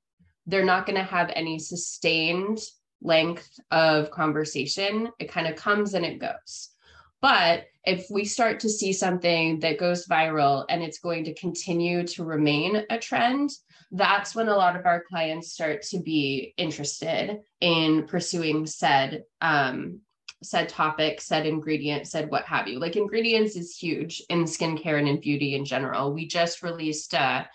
[0.46, 2.60] They're not going to have any sustained
[3.02, 5.10] length of conversation.
[5.20, 6.70] It kind of comes and it goes.
[7.22, 12.06] But if we start to see something that goes viral and it's going to continue
[12.08, 13.50] to remain a trend,
[13.92, 20.02] that's when a lot of our clients start to be interested in pursuing said um,
[20.44, 22.80] said topic, said ingredient, said what have you.
[22.80, 26.14] Like ingredients is huge in skincare and in beauty in general.
[26.14, 27.48] We just released a,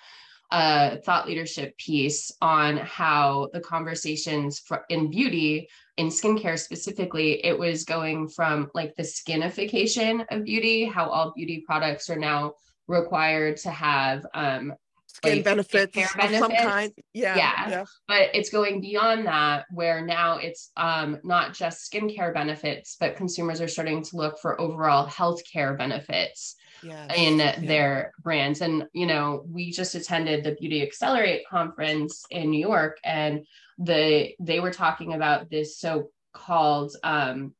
[0.50, 7.58] a thought leadership piece on how the conversations for, in beauty in skincare specifically, it
[7.58, 12.54] was going from like the skinification of beauty, how all beauty products are now
[12.88, 14.72] required to have um,
[15.12, 16.38] skin like, benefits, of benefits.
[16.38, 16.92] some kind.
[17.12, 17.84] Yeah, yeah, yeah.
[18.08, 23.60] But it's going beyond that, where now it's um, not just skincare benefits, but consumers
[23.60, 26.56] are starting to look for overall healthcare benefits.
[26.84, 27.12] Yes.
[27.16, 27.60] in yeah.
[27.60, 28.60] their brands.
[28.60, 33.46] And, you know, we just attended the Beauty Accelerate conference in New York, and
[33.78, 37.54] the they were talking about this so-called um,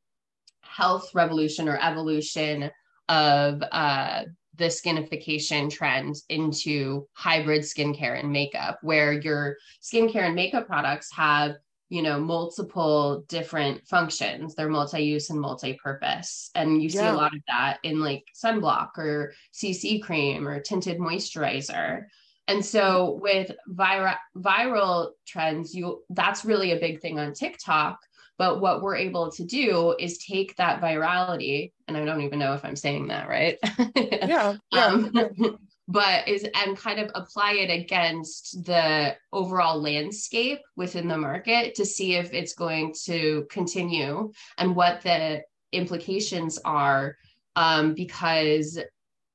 [0.61, 2.69] health revolution or evolution
[3.07, 4.23] of uh,
[4.55, 11.55] the skinification trend into hybrid skincare and makeup, where your skincare and makeup products have
[11.89, 17.13] you know multiple different functions they're multi-use and multi-purpose and you see yeah.
[17.13, 22.05] a lot of that in like sunblock or cc cream or tinted moisturizer
[22.47, 27.99] and so with viral viral trends, you that's really a big thing on TikTok.
[28.37, 32.53] But what we're able to do is take that virality, and I don't even know
[32.53, 33.57] if I'm saying that right.
[33.95, 34.55] yeah.
[34.71, 34.85] yeah.
[34.85, 41.75] Um, but is and kind of apply it against the overall landscape within the market
[41.75, 45.41] to see if it's going to continue and what the
[45.73, 47.17] implications are
[47.55, 48.79] um, because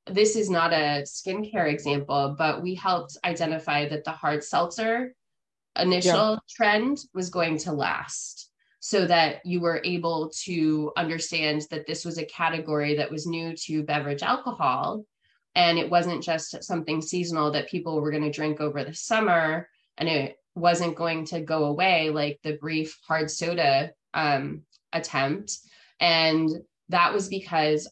[0.06, 5.14] this is not a skincare example, but we helped identify that the hard seltzer
[5.78, 6.36] initial yeah.
[6.50, 8.47] trend was going to last
[8.88, 13.54] so that you were able to understand that this was a category that was new
[13.54, 15.04] to beverage alcohol
[15.54, 19.68] and it wasn't just something seasonal that people were going to drink over the summer
[19.98, 24.62] and it wasn't going to go away like the brief hard soda um,
[24.94, 25.58] attempt
[26.00, 26.48] and
[26.88, 27.90] that was because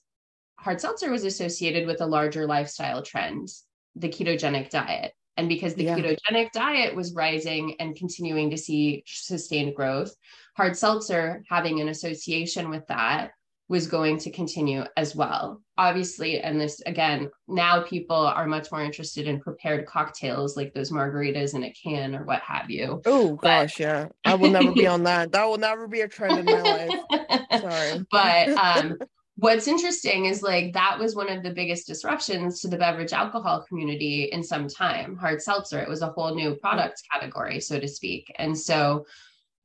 [0.59, 3.48] hard seltzer was associated with a larger lifestyle trend,
[3.96, 5.12] the ketogenic diet.
[5.37, 5.98] And because the yeah.
[5.98, 10.14] ketogenic diet was rising and continuing to see sustained growth,
[10.56, 13.32] hard seltzer having an association with that
[13.68, 15.60] was going to continue as well.
[15.76, 20.92] Obviously, and this again, now people are much more interested in prepared cocktails like those
[20.92, 23.02] margaritas in a can or what have you.
[23.04, 24.06] Oh gosh, yeah.
[24.24, 25.32] I will never be on that.
[25.32, 27.40] That will never be a trend in my life.
[27.60, 28.06] Sorry.
[28.10, 28.98] But um
[29.38, 33.64] what's interesting is like that was one of the biggest disruptions to the beverage alcohol
[33.68, 37.86] community in some time hard seltzer it was a whole new product category so to
[37.86, 39.04] speak and so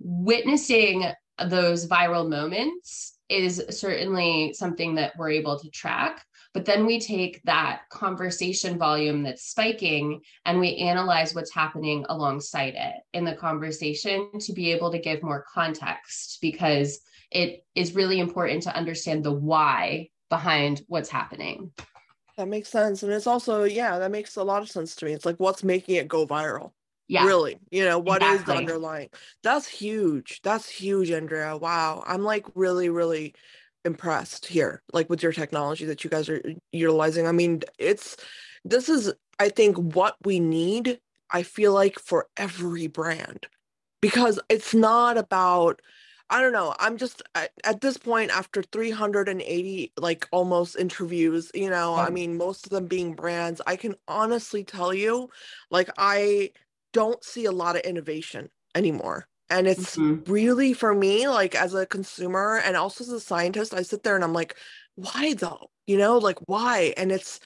[0.04, 1.06] witnessing
[1.46, 7.42] those viral moments is certainly something that we're able to track but then we take
[7.44, 14.30] that conversation volume that's spiking and we analyze what's happening alongside it in the conversation
[14.40, 17.00] to be able to give more context because
[17.32, 21.72] it is really important to understand the why behind what's happening.
[22.38, 23.04] That makes sense.
[23.04, 25.14] And it's also, yeah, that makes a lot of sense to me.
[25.14, 26.72] It's like what's making it go viral?
[27.12, 27.26] Yeah.
[27.26, 28.40] Really, you know, what exactly.
[28.40, 29.10] is the underlying?
[29.44, 30.40] That's huge.
[30.44, 31.58] That's huge, Andrea.
[31.58, 32.06] Wow.
[32.08, 33.36] I'm like really, really
[33.84, 37.28] impressed here, like with your technology that you guys are utilizing.
[37.28, 38.16] I mean, it's
[38.64, 43.46] this is, I think, what we need, I feel like, for every brand
[44.00, 45.82] because it's not about
[46.30, 46.74] I don't know.
[46.80, 52.38] I'm just at, at, this point after 380 like almost interviews, you know, I mean
[52.38, 55.30] most of them being brands, I can honestly tell you
[55.70, 56.52] like I
[56.94, 59.28] don't see a lot of innovation anymore.
[59.50, 60.32] And it's mm-hmm.
[60.32, 64.16] really for me like as a consumer and also as a scientist, I sit there
[64.16, 64.56] and I'm like,
[64.96, 65.70] why though?
[65.88, 66.94] You know, like why?
[66.96, 67.40] And it's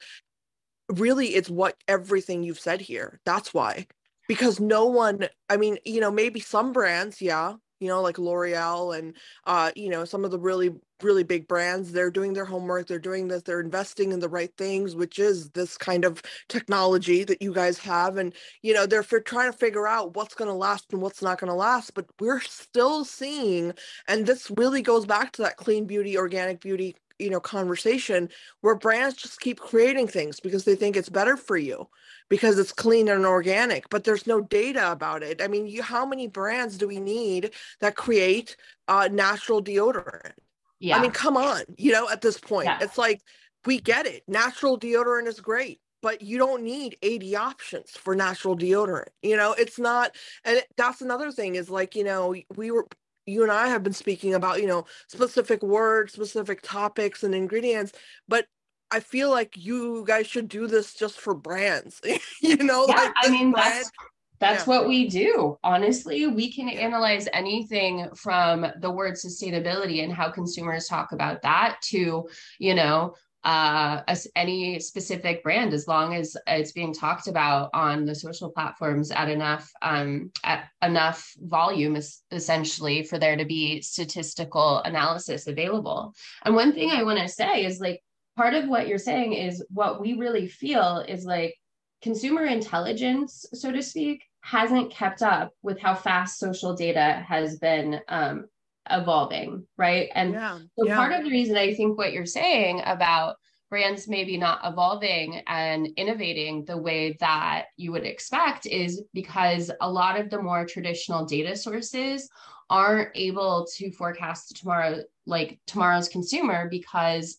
[0.89, 3.19] really it's what everything you've said here.
[3.25, 3.87] That's why
[4.27, 8.97] because no one i mean you know maybe some brands yeah you know like l'oreal
[8.97, 10.71] and uh you know some of the really
[11.03, 14.55] really big brands they're doing their homework they're doing this they're investing in the right
[14.57, 18.17] things which is this kind of technology that you guys have.
[18.17, 21.39] And you know they're trying to figure out what's going to last and what's not
[21.39, 23.73] going to last but we're still seeing
[24.07, 28.29] and this really goes back to that clean beauty organic beauty you know conversation
[28.61, 31.87] where brands just keep creating things because they think it's better for you
[32.29, 35.41] because it's clean and organic but there's no data about it.
[35.41, 38.57] I mean you, how many brands do we need that create
[38.87, 40.33] uh, natural deodorant?
[40.79, 42.79] Yeah i mean come on you know at this point yeah.
[42.81, 43.21] it's like
[43.65, 44.23] we get it.
[44.27, 49.53] Natural deodorant is great but you don't need 80 options for natural deodorant you know?
[49.53, 52.87] It's not and that's another thing is like you know we were
[53.25, 57.91] you and I have been speaking about, you know, specific words, specific topics and ingredients,
[58.27, 58.45] but
[58.91, 62.01] I feel like you guys should do this just for brands.
[62.41, 63.91] you know, yeah, like I mean brand, that's
[64.39, 64.77] that's yeah.
[64.77, 65.57] what we do.
[65.63, 71.77] Honestly, we can analyze anything from the word sustainability and how consumers talk about that
[71.83, 72.27] to,
[72.59, 73.15] you know,
[73.45, 74.01] uh,
[74.35, 79.29] any specific brand as long as it's being talked about on the social platforms at
[79.29, 86.11] enough um, at enough volume is essentially for there to be statistical analysis available
[86.43, 88.01] and one thing i want to say is like
[88.35, 91.55] part of what you're saying is what we really feel is like
[92.01, 97.99] consumer intelligence so to speak hasn't kept up with how fast social data has been
[98.09, 98.45] um,
[98.91, 100.09] evolving, right?
[100.13, 100.95] And yeah, so yeah.
[100.95, 103.37] part of the reason I think what you're saying about
[103.69, 109.89] brands maybe not evolving and innovating the way that you would expect is because a
[109.89, 112.29] lot of the more traditional data sources
[112.69, 117.37] aren't able to forecast tomorrow like tomorrow's consumer because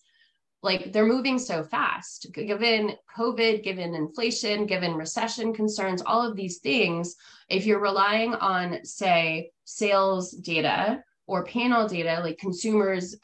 [0.63, 6.59] like they're moving so fast given covid given inflation given recession concerns all of these
[6.59, 7.15] things
[7.49, 13.17] if you're relying on say sales data or panel data, like consumers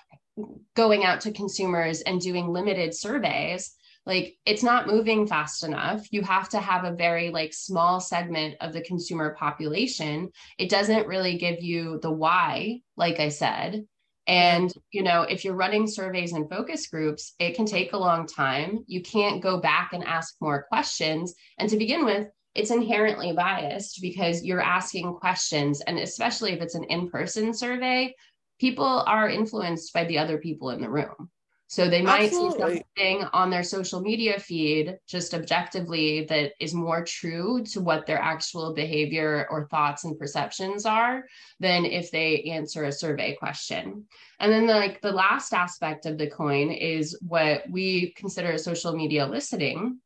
[0.75, 3.75] going out to consumers and doing limited surveys,
[4.05, 6.13] like it's not moving fast enough.
[6.13, 10.31] You have to have a very like small segment of the consumer population.
[10.59, 13.87] It doesn't really give you the why, like I said.
[14.27, 18.27] And, you know, if you're running surveys and focus groups, it can take a long
[18.27, 18.85] time.
[18.87, 21.35] You can't go back and ask more questions.
[21.59, 26.75] And to begin with, it's inherently biased because you're asking questions and especially if it's
[26.75, 28.15] an in-person survey
[28.61, 31.31] people are influenced by the other people in the room
[31.73, 32.77] so they might Absolutely.
[32.77, 38.05] see something on their social media feed just objectively that is more true to what
[38.05, 41.25] their actual behavior or thoughts and perceptions are
[41.61, 44.05] than if they answer a survey question.
[44.39, 48.95] And then the, like the last aspect of the coin is what we consider social
[48.95, 49.99] media listening,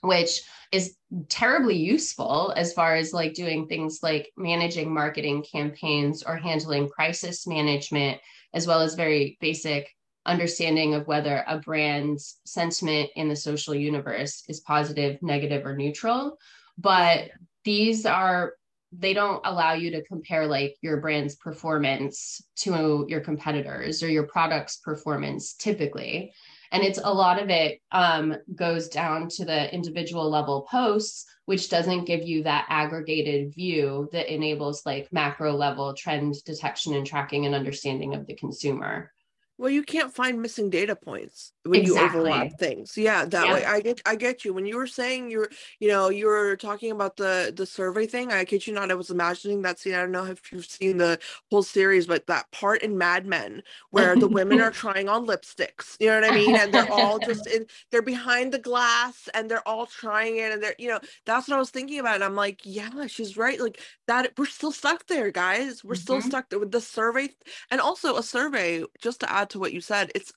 [0.00, 0.42] which
[0.72, 0.96] is
[1.28, 7.46] terribly useful as far as like doing things like managing marketing campaigns or handling crisis
[7.46, 8.20] management,
[8.54, 9.88] as well as very basic
[10.26, 16.38] understanding of whether a brand's sentiment in the social universe is positive, negative, or neutral.
[16.78, 17.30] But
[17.64, 18.54] these are
[18.92, 24.26] they don't allow you to compare like your brand's performance to your competitors or your
[24.26, 26.32] product's performance typically
[26.72, 31.68] and it's a lot of it um, goes down to the individual level posts which
[31.68, 37.46] doesn't give you that aggregated view that enables like macro level trend detection and tracking
[37.46, 39.12] and understanding of the consumer
[39.58, 42.02] well, you can't find missing data points when exactly.
[42.02, 42.96] you overlap things.
[42.96, 43.54] Yeah, that yeah.
[43.54, 44.52] way I get I get you.
[44.52, 45.48] When you were saying you're
[45.80, 48.94] you know, you were talking about the the survey thing, I kid you not, I
[48.94, 49.94] was imagining that scene.
[49.94, 51.18] I don't know if you've seen the
[51.50, 55.96] whole series, but that part in Mad Men where the women are trying on lipsticks.
[56.00, 56.54] You know what I mean?
[56.54, 60.62] And they're all just in they're behind the glass and they're all trying it and
[60.62, 62.16] they're you know, that's what I was thinking about.
[62.16, 63.58] And I'm like, yeah, she's right.
[63.58, 65.82] Like that we're still stuck there, guys.
[65.82, 66.02] We're mm-hmm.
[66.02, 67.30] still stuck there with the survey
[67.70, 70.32] and also a survey, just to add add to what you said, it's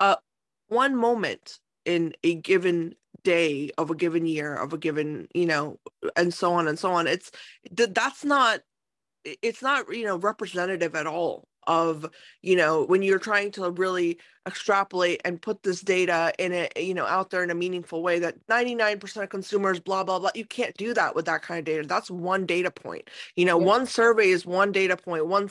[0.00, 0.16] uh
[0.68, 2.94] one moment in a given
[3.24, 5.78] day of a given year of a given you know
[6.16, 7.06] and so on and so on.
[7.06, 7.30] It's
[7.64, 8.60] that's not
[9.24, 12.06] it's not you know representative at all of
[12.42, 16.92] you know when you're trying to really extrapolate and put this data in it you
[16.92, 20.44] know out there in a meaningful way that 99% of consumers blah blah blah you
[20.44, 21.86] can't do that with that kind of data.
[21.86, 23.08] That's one data point.
[23.36, 23.66] You know yeah.
[23.66, 25.48] one survey is one data point one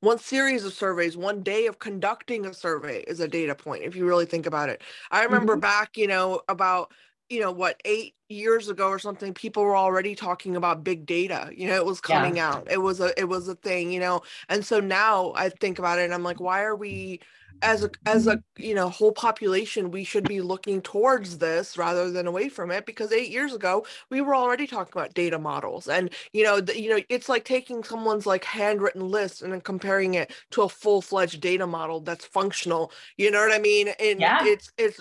[0.00, 3.96] one series of surveys one day of conducting a survey is a data point if
[3.96, 5.60] you really think about it i remember mm-hmm.
[5.60, 6.92] back you know about
[7.28, 11.50] you know what eight years ago or something people were already talking about big data
[11.54, 12.50] you know it was coming yeah.
[12.50, 15.78] out it was a it was a thing you know and so now i think
[15.78, 17.20] about it and i'm like why are we
[17.62, 22.10] as a as a you know whole population we should be looking towards this rather
[22.10, 25.88] than away from it because 8 years ago we were already talking about data models
[25.88, 29.60] and you know the, you know it's like taking someone's like handwritten list and then
[29.60, 34.20] comparing it to a full-fledged data model that's functional you know what i mean and
[34.20, 34.40] yeah.
[34.44, 35.00] it's it's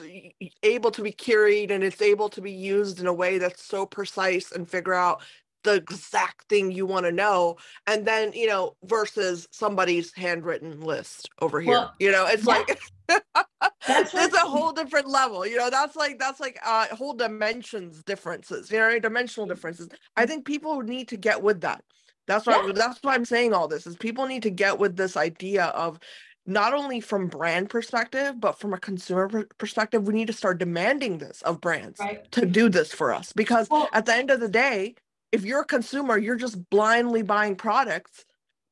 [0.63, 3.85] able to be queried and it's able to be used in a way that's so
[3.85, 5.21] precise and figure out
[5.63, 7.55] the exact thing you want to know
[7.87, 12.53] and then you know versus somebody's handwritten list over here well, you know it's yeah.
[12.53, 12.79] like
[13.87, 15.45] that's a whole different level.
[15.45, 19.89] You know, that's like that's like uh whole dimensions differences, you know, dimensional differences.
[20.15, 21.83] I think people need to get with that.
[22.27, 22.73] That's why yeah.
[22.73, 25.99] that's why I'm saying all this is people need to get with this idea of
[26.45, 31.19] not only from brand perspective but from a consumer perspective we need to start demanding
[31.19, 32.29] this of brands right.
[32.31, 34.95] to do this for us because well, at the end of the day
[35.31, 38.25] if you're a consumer you're just blindly buying products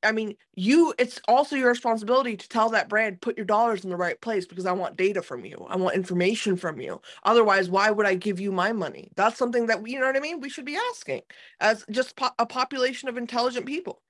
[0.03, 3.89] I mean, you it's also your responsibility to tell that brand put your dollars in
[3.89, 5.66] the right place because I want data from you.
[5.70, 7.01] I want information from you.
[7.24, 9.12] Otherwise, why would I give you my money?
[9.16, 10.39] That's something that we, you know what I mean?
[10.39, 11.22] We should be asking
[11.60, 14.01] as just po- a population of intelligent people.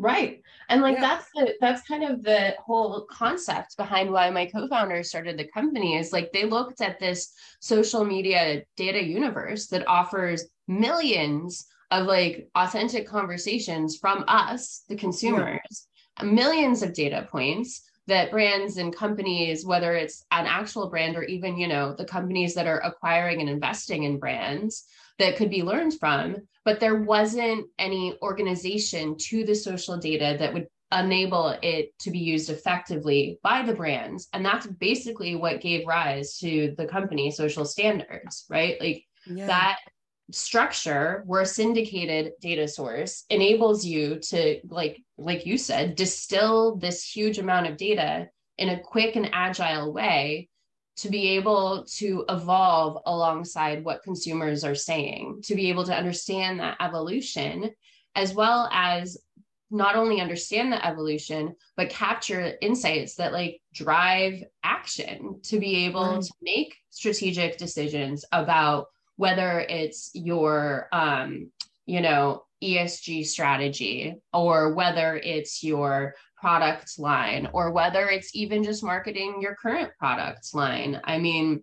[0.00, 0.42] Right.
[0.68, 1.00] And like yeah.
[1.00, 5.96] that's the that's kind of the whole concept behind why my co-founders started the company
[5.96, 12.48] is like they looked at this social media data universe that offers millions of like
[12.54, 15.88] authentic conversations from us, the consumers,
[16.22, 21.58] millions of data points that brands and companies, whether it's an actual brand or even,
[21.58, 24.86] you know, the companies that are acquiring and investing in brands
[25.18, 30.54] that could be learned from, but there wasn't any organization to the social data that
[30.54, 34.28] would enable it to be used effectively by the brands.
[34.32, 38.80] And that's basically what gave rise to the company social standards, right?
[38.80, 39.46] Like yeah.
[39.46, 39.78] that
[40.30, 47.04] structure where a syndicated data source enables you to like like you said distill this
[47.04, 50.48] huge amount of data in a quick and agile way
[50.96, 56.60] to be able to evolve alongside what consumers are saying to be able to understand
[56.60, 57.70] that evolution
[58.14, 59.16] as well as
[59.70, 66.16] not only understand the evolution but capture insights that like drive action to be able
[66.16, 66.22] right.
[66.22, 68.88] to make strategic decisions about
[69.18, 71.50] whether it's your um,
[71.84, 78.82] you know ESG strategy or whether it's your product line or whether it's even just
[78.82, 81.00] marketing your current product line.
[81.04, 81.62] I mean,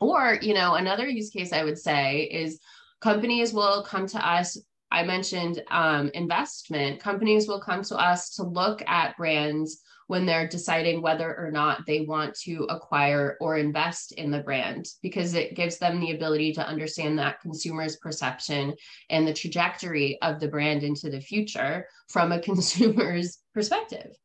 [0.00, 2.58] or you know, another use case I would say is
[3.00, 4.58] companies will come to us
[4.90, 7.00] I mentioned um, investment.
[7.00, 11.86] Companies will come to us to look at brands when they're deciding whether or not
[11.86, 16.52] they want to acquire or invest in the brand because it gives them the ability
[16.52, 18.74] to understand that consumer's perception
[19.10, 24.16] and the trajectory of the brand into the future from a consumer's perspective.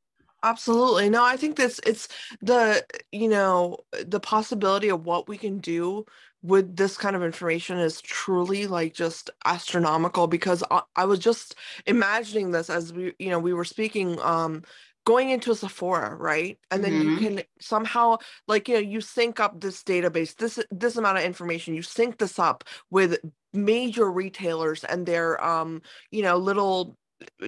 [0.42, 1.10] Absolutely.
[1.10, 2.08] No i think this it's
[2.42, 6.06] the you know the possibility of what we can do
[6.42, 11.56] with this kind of information is truly like just astronomical because I, I was just
[11.86, 14.64] imagining this as we you know we were speaking um
[15.10, 16.60] going into a Sephora, right?
[16.70, 17.10] And then mm-hmm.
[17.10, 21.24] you can somehow like you know you sync up this database, this this amount of
[21.24, 23.18] information, you sync this up with
[23.52, 25.82] major retailers and their um
[26.12, 26.96] you know little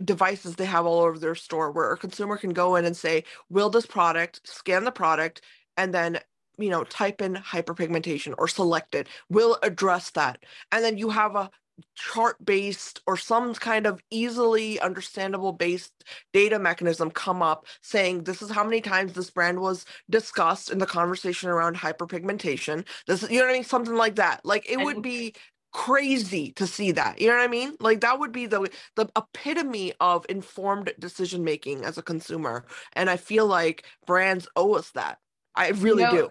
[0.04, 3.24] devices they have all over their store where a consumer can go in and say,
[3.52, 5.44] will this product, scan the product,
[5.78, 6.20] and then
[6.58, 10.38] you know type in hyperpigmentation or select it will address that
[10.72, 11.50] and then you have a
[11.96, 16.04] chart based or some kind of easily understandable based
[16.34, 20.78] data mechanism come up saying this is how many times this brand was discussed in
[20.78, 22.86] the conversation around hyperpigmentation.
[23.08, 23.64] This you know what i mean?
[23.64, 24.46] Something like that.
[24.46, 25.34] Like it would be
[25.74, 27.20] crazy to see that.
[27.22, 27.76] You know what i mean?
[27.80, 33.10] Like that would be the the epitome of informed decision making as a consumer and
[33.10, 35.20] i feel like brands owe us that.
[35.56, 36.30] I really you know, do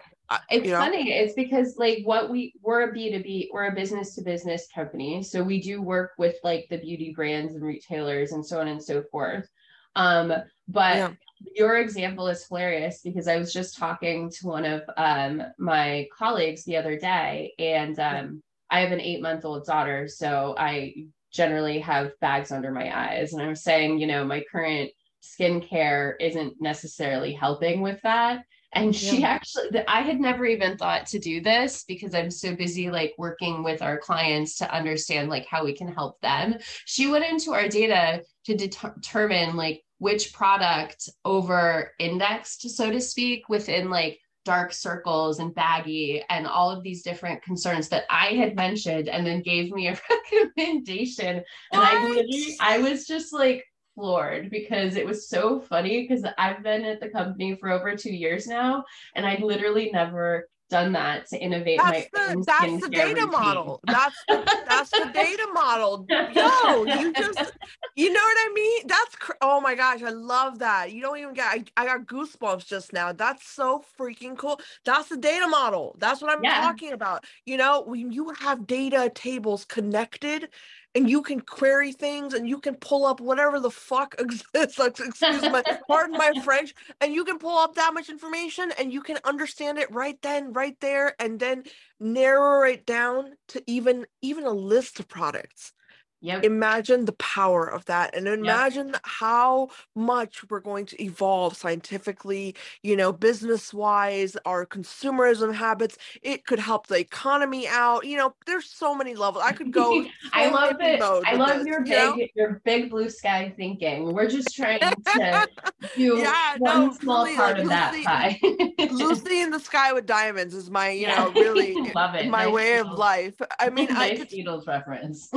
[0.49, 0.79] it's you know?
[0.79, 1.11] funny.
[1.11, 5.23] It's because like what we we're a B2B, we're a business to business company.
[5.23, 8.83] So we do work with like the beauty brands and retailers and so on and
[8.83, 9.49] so forth.
[9.95, 10.33] Um,
[10.67, 11.11] but yeah.
[11.55, 16.63] your example is hilarious because I was just talking to one of um my colleagues
[16.63, 21.79] the other day, and um I have an eight month old daughter, so I generally
[21.79, 23.33] have bags under my eyes.
[23.33, 28.43] And I'm saying, you know, my current skincare isn't necessarily helping with that
[28.73, 32.89] and she actually i had never even thought to do this because i'm so busy
[32.89, 36.55] like working with our clients to understand like how we can help them
[36.85, 42.99] she went into our data to det- determine like which product over indexed so to
[42.99, 48.27] speak within like dark circles and baggy and all of these different concerns that I
[48.29, 49.99] had mentioned and then gave me a
[50.33, 51.37] recommendation.
[51.37, 51.45] And?
[51.81, 52.23] I
[52.59, 53.63] I was just like,
[53.95, 58.13] floored because it was so funny because I've been at the company for over two
[58.13, 58.83] years now
[59.15, 63.29] and I'd literally never done that to innovate that's my the, that's the data routine.
[63.29, 66.05] model that's the, that's the data model.
[66.09, 67.51] Yo you just
[67.95, 68.87] you know what i mean?
[68.87, 70.93] That's cr- oh my gosh i love that.
[70.93, 73.11] You don't even get I, I got goosebumps just now.
[73.11, 74.61] That's so freaking cool.
[74.85, 75.97] That's the data model.
[75.99, 76.61] That's what i'm yeah.
[76.61, 77.25] talking about.
[77.45, 80.47] You know when you have data tables connected
[80.93, 84.79] and you can query things and you can pull up whatever the fuck exists.
[84.79, 86.73] Excuse my pardon my French.
[86.99, 90.53] And you can pull up that much information and you can understand it right then,
[90.53, 91.63] right there, and then
[91.99, 95.73] narrow it down to even even a list of products.
[96.21, 96.43] Yep.
[96.43, 99.01] Imagine the power of that and imagine yep.
[99.03, 105.97] how much we're going to evolve scientifically, you know, business wise, our consumerism habits.
[106.21, 108.05] It could help the economy out.
[108.05, 109.43] You know, there's so many levels.
[109.43, 110.05] I could go.
[110.33, 111.01] I love it.
[111.01, 112.27] I love this, your big, know?
[112.35, 114.13] your big blue sky thinking.
[114.13, 114.95] We're just trying to
[115.95, 118.87] do yeah, one no, small really, part like, of Lucy, that pie.
[118.91, 121.23] Lucy in the sky with diamonds is my, you yeah.
[121.23, 122.29] know, really love it.
[122.29, 122.91] my nice way Beatles.
[122.91, 123.41] of life.
[123.59, 125.31] I mean, nice I could, Beatles reference.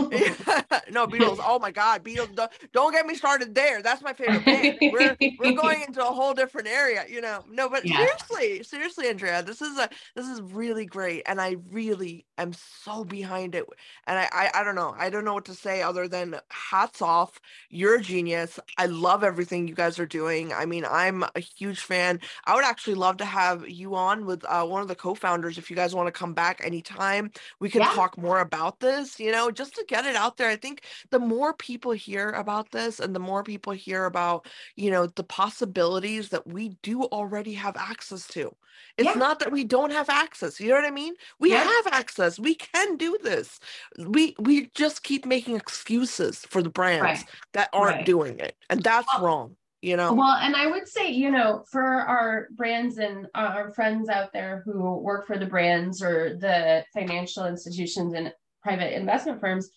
[0.91, 1.39] no Beatles.
[1.41, 2.35] Oh my God, Beatles!
[2.35, 3.83] Don't, don't, get me started there.
[3.83, 4.79] That's my favorite band.
[4.81, 7.45] We're we're going into a whole different area, you know.
[7.51, 7.97] No, but yeah.
[7.97, 13.05] seriously, seriously, Andrea, this is a this is really great, and I really am so
[13.05, 13.65] behind it.
[14.07, 17.03] And I I, I don't know, I don't know what to say other than hats
[17.03, 17.41] off.
[17.71, 18.59] You're a genius.
[18.79, 20.53] I love everything you guys are doing.
[20.53, 22.21] I mean, I'm a huge fan.
[22.45, 25.71] I would actually love to have you on with uh, one of the co-founders if
[25.71, 27.31] you guys want to come back anytime.
[27.61, 27.93] We can yeah.
[27.93, 29.19] talk more about this.
[29.19, 30.49] You know, just to get it out there.
[30.49, 34.47] I think the more people hear about this and the more people hear about,
[34.77, 38.55] you know, the possibilities that we do already have access to.
[38.97, 39.15] It's yeah.
[39.15, 40.59] not that we don't have access.
[40.59, 41.15] You know what I mean?
[41.39, 41.65] We yeah.
[41.65, 42.39] have access.
[42.39, 43.61] We can do this.
[43.99, 47.25] We we just keep making excuses for the brands right.
[47.53, 48.07] that aren't right.
[48.07, 48.57] doing it.
[48.71, 52.49] And that's well, wrong you know well and i would say you know for our
[52.53, 58.15] brands and our friends out there who work for the brands or the financial institutions
[58.15, 59.69] and private investment firms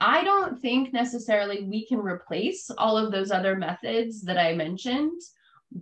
[0.00, 5.20] I don't think necessarily we can replace all of those other methods that I mentioned,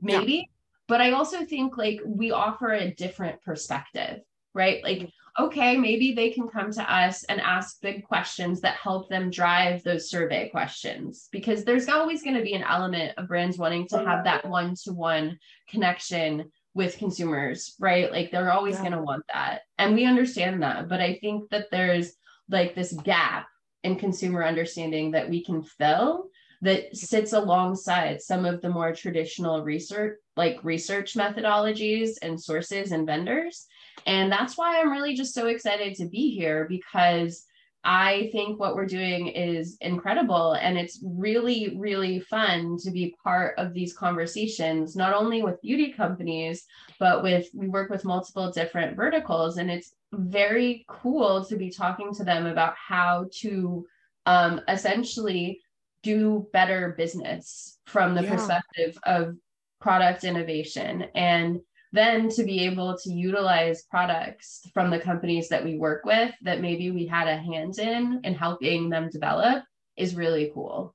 [0.01, 0.43] maybe, yeah.
[0.87, 4.21] but I also think like we offer a different perspective,
[4.55, 4.83] right?
[4.85, 5.45] Like, mm-hmm.
[5.45, 9.83] okay, maybe they can come to us and ask big questions that help them drive
[9.83, 14.05] those survey questions because there's always going to be an element of brands wanting to
[14.05, 15.39] have that one to one
[15.69, 18.11] connection with consumers, right?
[18.11, 18.81] Like they're always yeah.
[18.81, 19.63] going to want that.
[19.79, 20.89] And we understand that.
[20.89, 22.13] But I think that there's
[22.49, 23.47] like this gap
[23.85, 26.28] and consumer understanding that we can fill
[26.62, 33.07] that sits alongside some of the more traditional research like research methodologies and sources and
[33.07, 33.66] vendors.
[34.07, 37.45] And that's why i'm really just so excited to be here because
[37.85, 43.55] i think what we're doing is incredible and it's really really fun to be part
[43.59, 46.64] of these conversations not only with beauty companies
[46.99, 52.12] but with we work with multiple different verticals and it's very cool to be talking
[52.14, 53.85] to them about how to
[54.26, 55.61] um, essentially
[56.03, 58.30] do better business from the yeah.
[58.30, 59.37] perspective of
[59.80, 61.61] product innovation and
[61.93, 66.61] then to be able to utilize products from the companies that we work with that
[66.61, 69.62] maybe we had a hand in in helping them develop
[69.97, 70.95] is really cool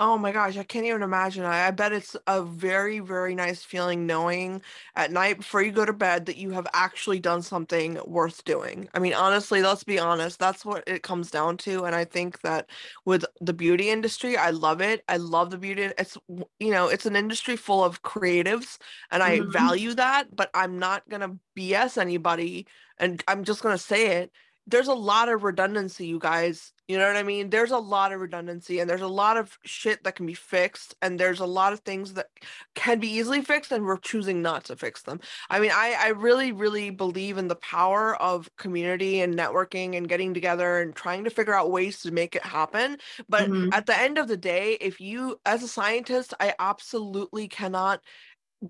[0.00, 1.44] Oh my gosh, I can't even imagine.
[1.44, 4.62] I, I bet it's a very, very nice feeling knowing
[4.94, 8.88] at night before you go to bed that you have actually done something worth doing.
[8.94, 11.82] I mean, honestly, let's be honest, that's what it comes down to.
[11.84, 12.70] And I think that
[13.06, 15.02] with the beauty industry, I love it.
[15.08, 15.90] I love the beauty.
[15.98, 16.16] It's,
[16.60, 18.78] you know, it's an industry full of creatives
[19.10, 19.50] and I mm-hmm.
[19.50, 22.68] value that, but I'm not going to BS anybody.
[22.98, 24.30] And I'm just going to say it
[24.68, 26.72] there's a lot of redundancy, you guys.
[26.88, 27.50] You know what I mean?
[27.50, 30.94] There's a lot of redundancy and there's a lot of shit that can be fixed
[31.02, 32.28] and there's a lot of things that
[32.74, 35.20] can be easily fixed and we're choosing not to fix them.
[35.50, 40.08] I mean, I, I really, really believe in the power of community and networking and
[40.08, 42.96] getting together and trying to figure out ways to make it happen.
[43.28, 43.72] But mm-hmm.
[43.74, 48.00] at the end of the day, if you, as a scientist, I absolutely cannot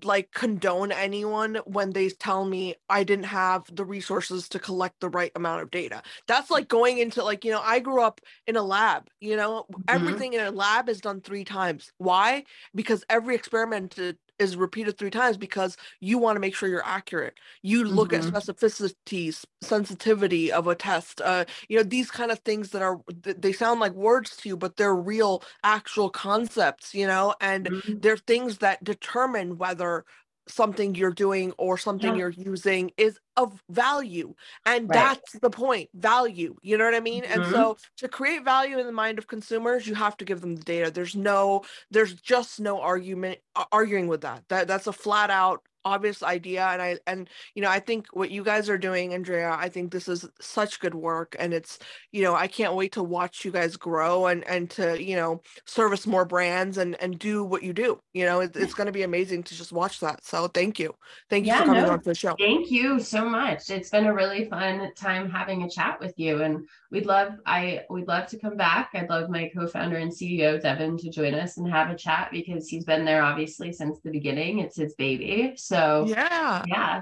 [0.03, 5.09] like condone anyone when they tell me I didn't have the resources to collect the
[5.09, 6.03] right amount of data.
[6.27, 9.65] That's like going into like, you know, I grew up in a lab, you know,
[9.71, 9.81] mm-hmm.
[9.87, 11.91] everything in a lab is done three times.
[11.97, 12.43] Why?
[12.75, 13.97] Because every experiment
[14.39, 17.39] is repeated three times because you want to make sure you're accurate.
[17.61, 18.35] You look mm-hmm.
[18.35, 21.21] at specificity, sensitivity of a test.
[21.21, 24.57] Uh, you know these kind of things that are they sound like words to you,
[24.57, 26.93] but they're real, actual concepts.
[26.93, 27.99] You know, and mm-hmm.
[27.99, 30.05] they're things that determine whether
[30.49, 32.19] something you're doing or something yeah.
[32.19, 34.33] you're using is of value
[34.65, 34.95] and right.
[34.95, 37.41] that's the point value you know what i mean mm-hmm.
[37.41, 40.55] and so to create value in the mind of consumers you have to give them
[40.55, 43.39] the data there's no there's just no argument
[43.71, 47.69] arguing with that that that's a flat out obvious idea and i and you know
[47.69, 51.35] i think what you guys are doing andrea i think this is such good work
[51.39, 51.79] and it's
[52.11, 55.41] you know i can't wait to watch you guys grow and and to you know
[55.65, 58.91] service more brands and and do what you do you know it, it's going to
[58.91, 60.93] be amazing to just watch that so thank you.
[61.29, 62.35] Thank you yeah, for coming no, on the show.
[62.37, 66.43] thank you so much it's been a really fun time having a chat with you
[66.43, 70.61] and we'd love i we'd love to come back i'd love my co-founder and ceo
[70.61, 74.11] devin to join us and have a chat because he's been there obviously since the
[74.11, 77.01] beginning it's his baby so yeah, yeah.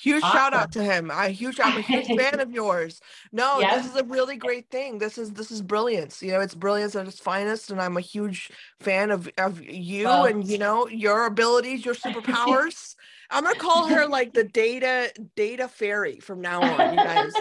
[0.00, 0.38] Huge awesome.
[0.38, 1.10] shout out to him.
[1.10, 3.00] I huge I'm a huge fan of yours.
[3.32, 4.98] No, this is a really great thing.
[4.98, 6.22] This is this is brilliance.
[6.22, 10.04] You know, it's brilliance at its finest, and I'm a huge fan of of you
[10.04, 12.94] well, and you know your abilities, your superpowers.
[13.30, 17.32] I'm gonna call her like the data data fairy from now on, you guys.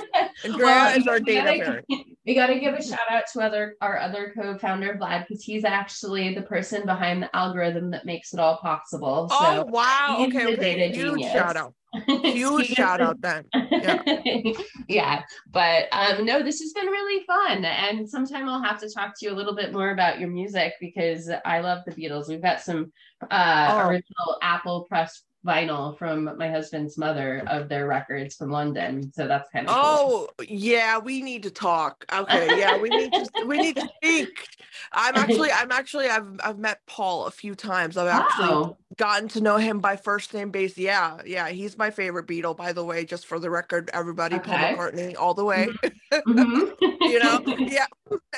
[0.44, 2.06] Andrea well, is our data gotta, fairy.
[2.26, 5.64] We got to give a shout out to other our other co-founder Vlad because he's
[5.64, 9.30] actually the person behind the algorithm that makes it all possible.
[9.30, 10.26] So oh wow!
[10.28, 10.90] Okay, okay.
[10.90, 11.32] huge genius.
[11.32, 11.74] shout out.
[12.24, 13.46] Huge shout out then.
[13.72, 14.04] Yeah.
[14.90, 15.24] yeah.
[15.50, 17.64] But um no, this has been really fun.
[17.64, 20.74] And sometime I'll have to talk to you a little bit more about your music
[20.82, 22.28] because I love the Beatles.
[22.28, 22.92] We've got some
[23.32, 23.88] uh oh.
[23.88, 29.12] original Apple press vinyl from my husband's mother of their records from London.
[29.14, 30.48] So that's kind of oh cool.
[30.50, 32.06] yeah, we need to talk.
[32.14, 34.48] Okay, yeah, we need to we need to speak.
[34.92, 37.98] I'm actually I'm actually I've I've met Paul a few times.
[37.98, 38.78] I've actually oh.
[38.98, 40.78] gotten to know him by first name base.
[40.78, 43.06] Yeah, yeah, he's my favorite Beatle, by the way.
[43.06, 44.52] Just for the record, everybody, okay.
[44.52, 45.68] Paul McCartney, all the way.
[46.12, 46.86] Mm-hmm.
[47.02, 47.86] you know, yeah.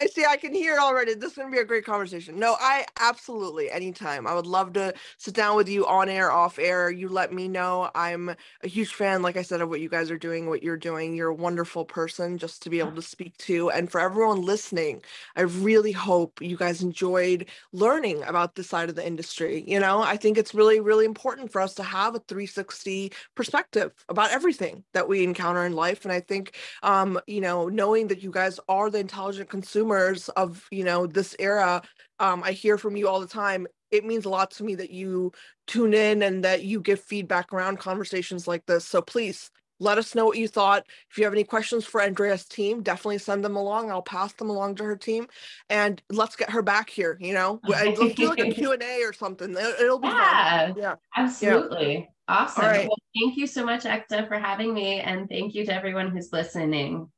[0.01, 0.25] I see.
[0.25, 1.13] I can hear it already.
[1.13, 2.39] This is gonna be a great conversation.
[2.39, 4.25] No, I absolutely anytime.
[4.25, 7.47] I would love to sit down with you on air, off air you let me
[7.47, 7.89] know.
[7.95, 10.77] I'm a huge fan, like I said, of what you guys are doing, what you're
[10.77, 11.15] doing.
[11.15, 13.69] You're a wonderful person just to be able to speak to.
[13.69, 15.01] And for everyone listening,
[15.35, 19.63] I really hope you guys enjoyed learning about this side of the industry.
[19.67, 23.91] You know, I think it's really, really important for us to have a 360 perspective
[24.09, 26.05] about everything that we encounter in life.
[26.05, 30.67] And I think, um, you know, knowing that you guys are the intelligent consumers of,
[30.71, 31.81] you know, this era
[32.21, 34.91] um, I hear from you all the time it means a lot to me that
[34.91, 35.31] you
[35.67, 38.85] tune in and that you give feedback around conversations like this.
[38.85, 39.49] So please
[39.80, 40.86] let us know what you thought.
[41.09, 43.91] If you have any questions for Andrea's team, definitely send them along.
[43.91, 45.27] I'll pass them along to her team,
[45.69, 47.17] and let's get her back here.
[47.19, 49.51] You know, let's do like a Q and A or something.
[49.51, 50.75] It'll be yeah, fun.
[50.77, 51.93] Yeah, absolutely.
[51.93, 52.05] Yeah.
[52.30, 52.63] Awesome.
[52.63, 56.32] Well, thank you so much, Ekta, for having me, and thank you to everyone who's
[56.32, 57.09] listening.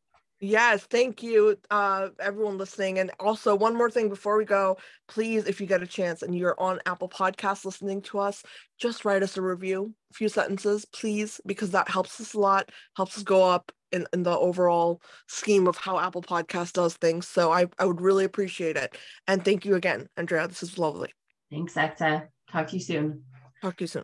[0.43, 2.97] Yes, thank you, uh, everyone listening.
[2.97, 4.77] And also, one more thing before we go,
[5.07, 8.41] please, if you get a chance and you're on Apple Podcasts listening to us,
[8.79, 12.71] just write us a review, a few sentences, please, because that helps us a lot,
[12.97, 17.27] helps us go up in, in the overall scheme of how Apple Podcast does things.
[17.27, 18.97] So I, I would really appreciate it.
[19.27, 20.47] And thank you again, Andrea.
[20.47, 21.13] This is lovely.
[21.51, 22.29] Thanks, Ekta.
[22.51, 23.23] Talk to you soon.
[23.61, 24.03] Talk to you soon.